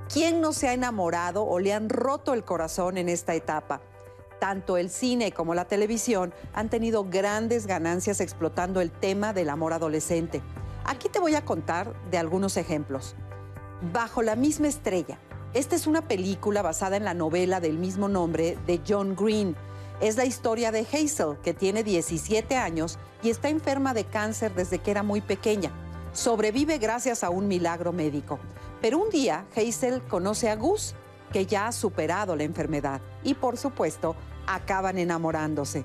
[0.09, 3.81] ¿Quién no se ha enamorado o le han roto el corazón en esta etapa?
[4.45, 9.73] Tanto el cine como la televisión han tenido grandes ganancias explotando el tema del amor
[9.73, 10.43] adolescente.
[10.85, 13.17] Aquí te voy a contar de algunos ejemplos.
[13.91, 15.19] Bajo la misma estrella.
[15.55, 19.57] Esta es una película basada en la novela del mismo nombre de John Green.
[20.03, 24.79] Es la historia de Hazel, que tiene 17 años y está enferma de cáncer desde
[24.79, 25.73] que era muy pequeña.
[26.13, 28.39] Sobrevive gracias a un milagro médico.
[28.83, 30.95] Pero un día Hazel conoce a Gus,
[31.33, 33.01] que ya ha superado la enfermedad.
[33.25, 34.15] Y por supuesto,
[34.47, 35.85] acaban enamorándose.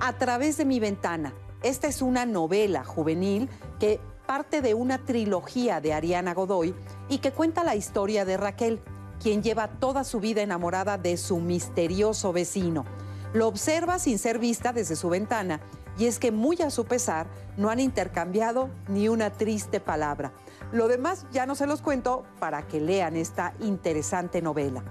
[0.00, 1.34] A través de mi ventana.
[1.62, 3.48] Esta es una novela juvenil
[3.78, 6.74] que parte de una trilogía de Ariana Godoy
[7.08, 8.80] y que cuenta la historia de Raquel,
[9.22, 12.84] quien lleva toda su vida enamorada de su misterioso vecino.
[13.32, 15.60] Lo observa sin ser vista desde su ventana
[15.98, 20.32] y es que muy a su pesar no han intercambiado ni una triste palabra.
[20.72, 24.82] Lo demás ya no se los cuento para que lean esta interesante novela.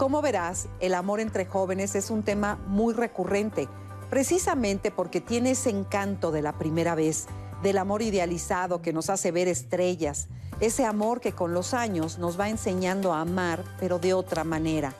[0.00, 3.68] Como verás, el amor entre jóvenes es un tema muy recurrente,
[4.08, 7.26] precisamente porque tiene ese encanto de la primera vez,
[7.62, 10.28] del amor idealizado que nos hace ver estrellas,
[10.58, 14.94] ese amor que con los años nos va enseñando a amar, pero de otra manera.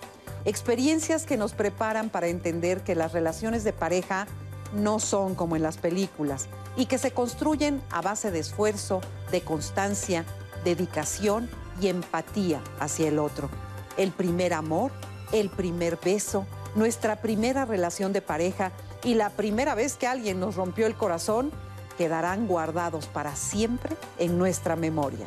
[0.44, 4.26] Experiencias que nos preparan para entender que las relaciones de pareja
[4.74, 6.46] no son como en las películas
[6.76, 9.01] y que se construyen a base de esfuerzo,
[9.32, 10.26] de constancia,
[10.62, 11.48] dedicación
[11.80, 13.48] y empatía hacia el otro
[13.97, 14.93] el primer amor,
[15.32, 18.72] el primer beso, nuestra primera relación de pareja
[19.05, 21.51] y la primera vez que alguien nos rompió el corazón
[21.97, 25.26] quedarán guardados para siempre en nuestra memoria.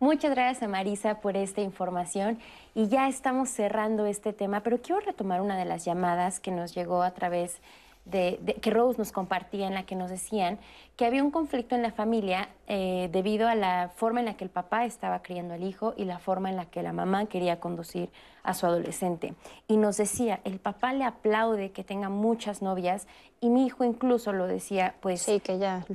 [0.00, 2.38] Muchas gracias a Marisa por esta información
[2.74, 6.74] y ya estamos cerrando este tema, pero quiero retomar una de las llamadas que nos
[6.74, 7.60] llegó a través de,
[8.10, 10.58] que Rose nos compartía en la que nos decían
[10.96, 14.44] que había un conflicto en la familia eh, debido a la forma en la que
[14.44, 17.58] el papá estaba criando al hijo y la forma en la que la mamá quería
[17.58, 18.10] conducir
[18.42, 19.34] a su adolescente.
[19.66, 23.06] Y nos decía, el papá le aplaude que tenga muchas novias
[23.40, 25.22] y mi hijo incluso lo decía, pues...
[25.22, 25.86] Sí, que ya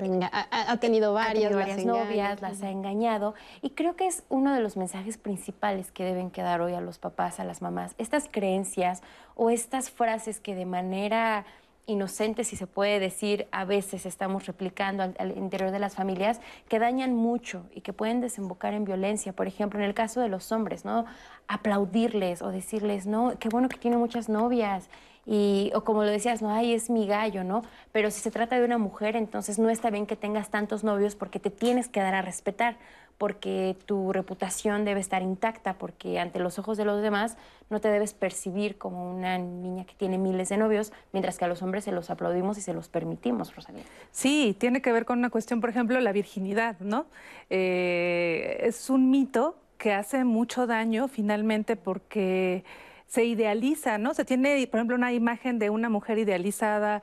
[0.52, 3.36] ha, tenido varias, varias novias, las ha engañado.
[3.62, 6.98] Y creo que es uno de los mensajes principales que deben quedar hoy a los
[6.98, 7.94] papás, a las mamás.
[8.00, 9.04] Estas creencias
[9.36, 11.46] o estas frases que de manera
[11.88, 16.80] inocentes, si se puede decir, a veces estamos replicando al, interior de las familias, que
[16.80, 19.34] dañan mucho y que pueden desembocar en violencia.
[19.34, 21.06] Por ejemplo, en el caso de los hombres, ¿no?
[21.48, 24.90] Aplaudirles o decirles, no, qué bueno que tiene muchas novias.
[25.28, 27.64] Y, o como lo decías, no, ay, es mi gallo, ¿no?
[27.92, 31.16] Pero si se trata de una mujer, entonces no está bien que tengas tantos novios
[31.16, 32.78] porque te tienes que dar a respetar
[33.18, 37.38] porque tu reputación debe estar intacta, porque ante los ojos de los demás
[37.70, 41.48] no te debes percibir como una niña que tiene miles de novios, mientras que a
[41.48, 43.84] los hombres se los aplaudimos y se los permitimos, Rosalía.
[44.12, 47.06] Sí, tiene que ver con una cuestión, por ejemplo, la virginidad, ¿no?
[47.50, 52.64] Eh, es un mito que hace mucho daño finalmente porque
[53.08, 54.14] se idealiza, ¿no?
[54.14, 57.02] Se tiene, por ejemplo, una imagen de una mujer idealizada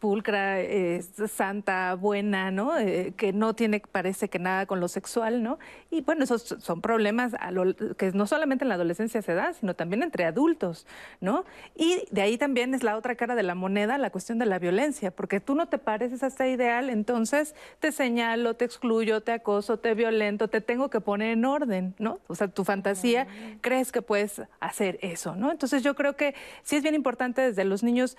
[0.00, 0.56] pulcra,
[1.28, 2.76] santa, buena, ¿no?
[2.78, 5.58] Eh, que no tiene, parece que nada con lo sexual, ¿no?
[5.90, 7.34] Y bueno, esos son problemas
[7.98, 10.86] que no solamente en la adolescencia se dan, sino también entre adultos,
[11.20, 11.44] ¿no?
[11.76, 14.58] Y de ahí también es la otra cara de la moneda, la cuestión de la
[14.58, 19.32] violencia, porque tú no te pareces a este ideal, entonces te señalo, te excluyo, te
[19.32, 22.20] acoso, te violento, te tengo que poner en orden, ¿no?
[22.26, 23.26] O sea, tu fantasía,
[23.60, 25.50] crees que puedes hacer eso, ¿no?
[25.50, 28.16] Entonces yo creo que sí es bien importante desde los niños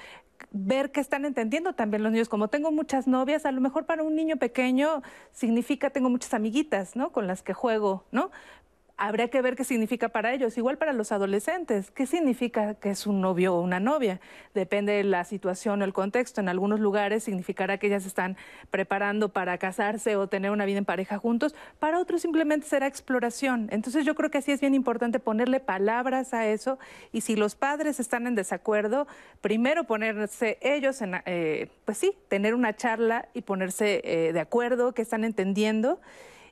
[0.51, 2.29] ver que están entendiendo también los niños.
[2.29, 6.95] Como tengo muchas novias, a lo mejor para un niño pequeño significa tengo muchas amiguitas,
[6.95, 7.11] ¿no?
[7.11, 8.31] Con las que juego, ¿no?
[9.01, 10.55] Habría que ver qué significa para ellos.
[10.59, 14.21] Igual para los adolescentes, ¿qué significa que es un novio o una novia?
[14.53, 16.39] Depende de la situación o el contexto.
[16.39, 18.37] En algunos lugares significará que ellas están
[18.69, 21.55] preparando para casarse o tener una vida en pareja juntos.
[21.79, 23.69] Para otros simplemente será exploración.
[23.71, 26.77] Entonces yo creo que así es bien importante ponerle palabras a eso.
[27.11, 29.07] Y si los padres están en desacuerdo,
[29.41, 34.93] primero ponerse ellos en, eh, pues sí, tener una charla y ponerse eh, de acuerdo,
[34.93, 35.99] que están entendiendo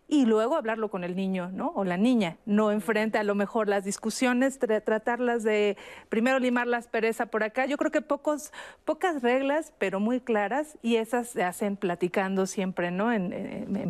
[0.10, 1.72] y luego hablarlo con el niño, ¿no?
[1.76, 5.78] O la niña, no enfrente a lo mejor las discusiones, tratarlas de
[6.10, 7.68] primero limar las pereza por acá.
[7.68, 8.52] Yo creo que pocos,
[8.86, 13.14] pocas reglas, pero muy claras, y esas se hacen platicando siempre, ¿no?
[13.14, 13.30] En,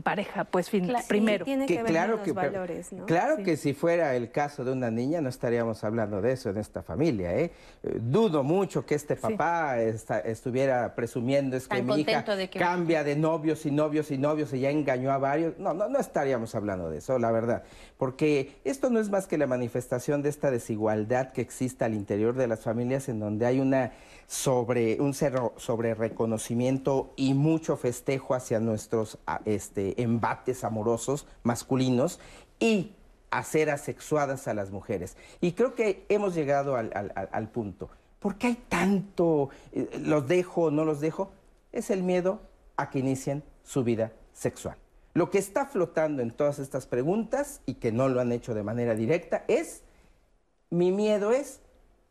[0.03, 1.45] pareja, pues primero.
[1.45, 3.05] tiene que, claro que, valores, ¿no?
[3.05, 6.57] Claro que si fuera el caso de una niña, no estaríamos hablando de eso en
[6.57, 7.51] esta familia, ¿eh?
[7.83, 12.25] eh dudo mucho que este papá estuviera presumiendo es que mi hija
[12.57, 15.57] cambia de novios y novios y novios y ya engañó a varios.
[15.57, 17.63] No, no, no estaríamos hablando de eso, la verdad,
[17.97, 22.35] porque esto no es más que la manifestación de esta desigualdad que existe al interior
[22.35, 23.93] de las familias en donde hay una
[24.27, 32.19] sobre un sobre reconocimiento y mucho festejo hacia nuestros este, embates amorosos masculinos
[32.59, 32.93] y
[33.31, 35.15] hacer asexuadas a las mujeres.
[35.41, 36.91] Y creo que hemos llegado al,
[37.31, 37.89] al punto.
[38.19, 41.31] ¿Por qué hay tanto, eh, los dejo o no los dejo?
[41.71, 42.41] Es el miedo
[42.75, 44.77] a que inicien su vida sexual.
[45.13, 48.63] Lo que está flotando en todas estas preguntas y que no lo han hecho de
[48.63, 49.83] manera directa es,
[50.69, 51.61] mi miedo es,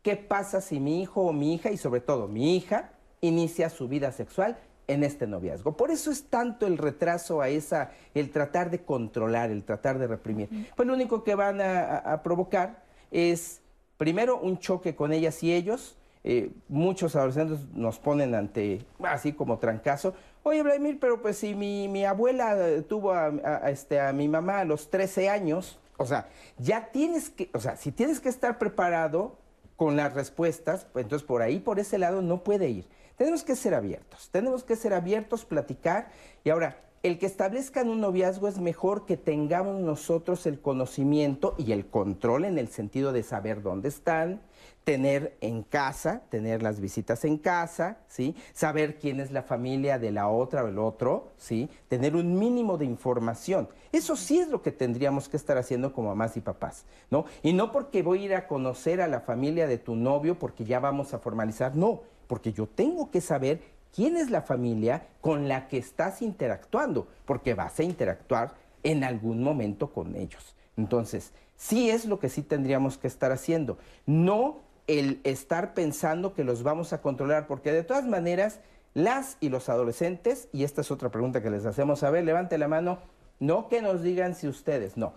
[0.01, 3.87] ¿qué pasa si mi hijo o mi hija, y sobre todo mi hija, inicia su
[3.87, 4.57] vida sexual
[4.87, 5.77] en este noviazgo?
[5.77, 10.07] Por eso es tanto el retraso a esa, el tratar de controlar, el tratar de
[10.07, 10.49] reprimir.
[10.75, 13.61] Pues lo único que van a, provocar es,
[13.97, 19.57] primero, un choque con ellas y ellos, eh, muchos adolescentes nos ponen ante, así como
[19.57, 20.13] trancazo,
[20.43, 23.29] Oye, Vladimir, pero pues si mi, abuela eh, tuvo a,
[23.69, 27.75] este, a mi mamá a los 13 años, o sea, ya tienes que, o sea,
[27.75, 29.37] si tienes que estar preparado
[29.75, 32.87] con las respuestas, pues entonces por ahí, por ese lado, no puede ir.
[33.17, 36.09] Tenemos que ser abiertos, tenemos que ser abiertos, platicar.
[36.45, 41.73] Y ahora, el que establezcan un noviazgo es mejor que tengamos nosotros el conocimiento y
[41.73, 44.41] el control en el sentido de saber dónde están,
[44.83, 48.35] tener en casa, tener las visitas en casa, ¿sí?
[48.53, 51.69] Saber quién es la familia de la otra o el otro, ¿sí?
[51.87, 53.69] Tener un mínimo de información.
[53.91, 57.25] Eso sí es lo que tendríamos que estar haciendo como mamás y papás, ¿no?
[57.43, 60.65] Y no porque voy a ir a conocer a la familia de tu novio porque
[60.65, 63.61] ya vamos a formalizar, no, porque yo tengo que saber
[63.93, 69.43] quién es la familia con la que estás interactuando, porque vas a interactuar en algún
[69.43, 70.55] momento con ellos.
[70.77, 73.77] Entonces, sí es lo que sí tendríamos que estar haciendo.
[74.05, 74.57] No
[74.89, 78.59] el estar pensando que los vamos a controlar, porque de todas maneras,
[78.95, 82.57] las y los adolescentes, y esta es otra pregunta que les hacemos, a ver, levante
[82.57, 82.97] la mano,
[83.39, 85.13] no que nos digan si ustedes, no.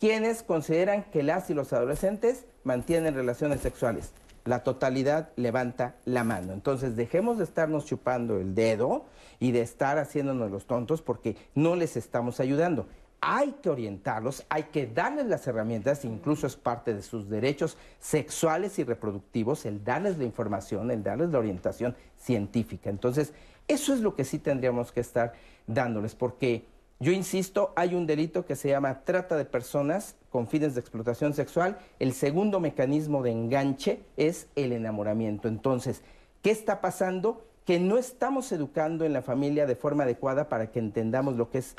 [0.00, 4.10] ¿Quiénes consideran que las y los adolescentes mantienen relaciones sexuales?
[4.44, 6.52] La totalidad levanta la mano.
[6.52, 9.04] Entonces dejemos de estarnos chupando el dedo
[9.38, 12.86] y de estar haciéndonos los tontos porque no les estamos ayudando
[13.26, 18.78] hay que orientarlos, hay que darles las herramientas, incluso es parte de sus derechos sexuales
[18.78, 22.90] y reproductivos, el darles la información, el darles la orientación científica.
[22.90, 23.32] Entonces,
[23.66, 25.32] eso es lo que sí tendríamos que estar
[25.66, 26.66] dándoles, porque
[27.00, 31.32] yo insisto, hay un delito que se llama trata de personas con fines de explotación
[31.32, 31.78] sexual.
[31.98, 35.48] El segundo mecanismo de enganche es el enamoramiento.
[35.48, 36.02] Entonces,
[36.42, 37.42] ¿qué está pasando?
[37.64, 41.58] Que no estamos educando en la familia de forma adecuada para que entendamos lo que
[41.58, 41.74] es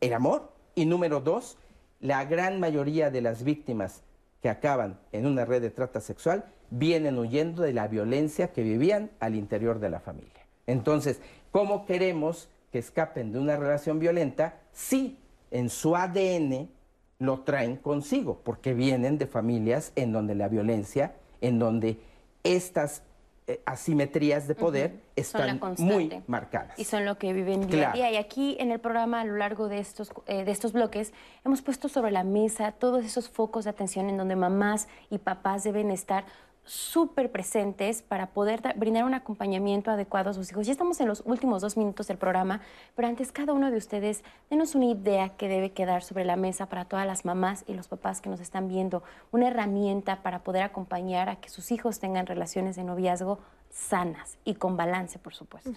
[0.00, 1.58] el amor, y número dos,
[2.00, 4.02] la gran mayoría de las víctimas
[4.42, 9.10] que acaban en una red de trata sexual vienen huyendo de la violencia que vivían
[9.20, 10.46] al interior de la familia.
[10.66, 11.20] Entonces,
[11.50, 15.18] ¿cómo queremos que escapen de una relación violenta si
[15.50, 16.70] en su ADN
[17.18, 18.40] lo traen consigo?
[18.44, 21.98] Porque vienen de familias en donde la violencia, en donde
[22.44, 23.02] estas
[23.50, 26.78] eh, asimetrías de poder están muy marcadas.
[26.78, 28.10] Y son lo que viven día a día.
[28.12, 31.12] Y aquí en el programa, a lo largo de estos, eh, de estos bloques,
[31.44, 35.64] hemos puesto sobre la mesa todos esos focos de atención en donde mamás y papás
[35.64, 36.26] deben estar
[36.64, 40.66] súper presentes para poder brindar un acompañamiento adecuado a sus hijos.
[40.66, 42.60] Ya estamos en los últimos dos minutos del programa,
[42.94, 46.66] pero antes cada uno de ustedes denos una idea que debe quedar sobre la mesa
[46.66, 50.62] para todas las mamás y los papás que nos están viendo, una herramienta para poder
[50.62, 55.72] acompañar a que sus hijos tengan relaciones de noviazgo sanas y con balance, por supuesto.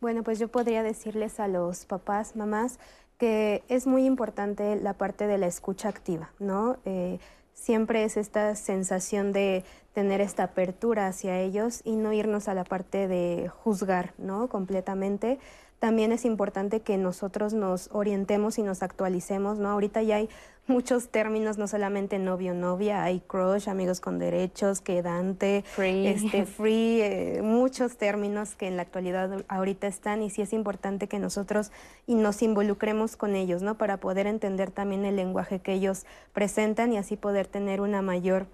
[0.00, 2.78] Bueno, pues yo podría decirles a los papás, mamás,
[3.18, 6.78] que es muy importante la parte de la escucha activa, ¿no?
[6.84, 7.18] Eh,
[7.58, 12.64] siempre es esta sensación de tener esta apertura hacia ellos y no irnos a la
[12.64, 14.48] parte de juzgar, ¿no?
[14.48, 15.38] Completamente.
[15.78, 19.70] También es importante que nosotros nos orientemos y nos actualicemos, ¿no?
[19.70, 20.28] Ahorita ya hay
[20.68, 27.00] muchos términos, no solamente novio, novia, hay crush, amigos con derechos, quedante, free, este, free
[27.00, 31.72] eh, muchos términos que en la actualidad ahorita están y sí es importante que nosotros
[32.06, 33.76] y nos involucremos con ellos, ¿no?
[33.76, 38.46] Para poder entender también el lenguaje que ellos presentan y así poder tener una mayor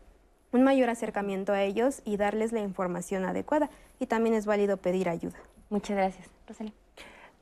[0.52, 3.70] un mayor acercamiento a ellos y darles la información adecuada.
[3.98, 5.36] Y también es válido pedir ayuda.
[5.68, 6.28] Muchas gracias.
[6.46, 6.83] Rosalía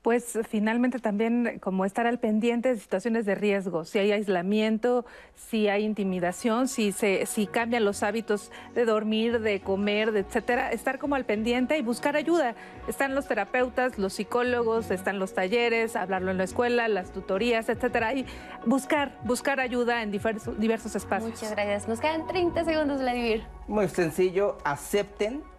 [0.03, 5.69] pues finalmente también como estar al pendiente de situaciones de riesgo, si hay aislamiento, si
[5.69, 10.99] hay intimidación, si se si cambian los hábitos de dormir, de comer, de etcétera, estar
[10.99, 12.57] como al pendiente y buscar ayuda.
[12.89, 18.13] Están los terapeutas, los psicólogos, están los talleres, hablarlo en la escuela, las tutorías, etcétera,
[18.15, 18.27] y
[18.67, 21.31] buscar buscar ayuda en diversos, diversos espacios.
[21.31, 21.87] Muchas gracias.
[21.87, 23.45] Nos quedan 30 segundos, Vladimir.
[23.69, 25.52] Muy sencillo, acepten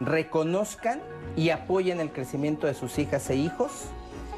[0.00, 1.00] reconozcan
[1.36, 3.86] y apoyen el crecimiento de sus hijas e hijos.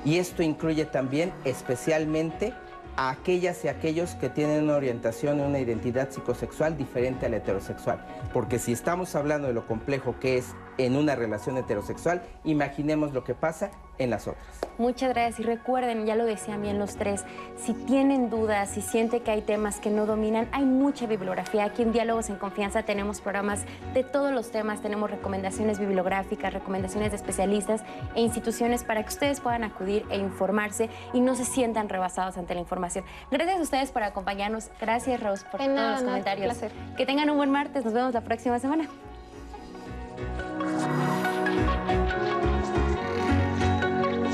[0.05, 2.55] Y esto incluye también especialmente
[2.97, 7.37] a aquellas y aquellos que tienen una orientación y una identidad psicosexual diferente a la
[7.37, 8.05] heterosexual.
[8.33, 10.47] Porque si estamos hablando de lo complejo que es
[10.79, 14.47] en una relación heterosexual, imaginemos lo que pasa en las otras.
[14.79, 17.25] Muchas gracias y recuerden, ya lo decían bien los tres,
[17.57, 21.65] si tienen dudas, si sienten que hay temas que no dominan, hay mucha bibliografía.
[21.65, 27.11] Aquí en Diálogos en Confianza tenemos programas de todos los temas, tenemos recomendaciones bibliográficas, recomendaciones
[27.11, 27.83] de especialistas
[28.15, 32.55] e instituciones para que ustedes puedan acudir e informarse y no se sientan rebasados ante
[32.55, 33.05] la información.
[33.33, 34.71] Gracias a ustedes por acompañarnos.
[34.81, 36.57] Gracias, Rose, por todos los comentarios.
[36.97, 37.85] Que tengan un buen martes.
[37.85, 38.89] Nos vemos la próxima semana.
[40.19, 41.18] Thank you.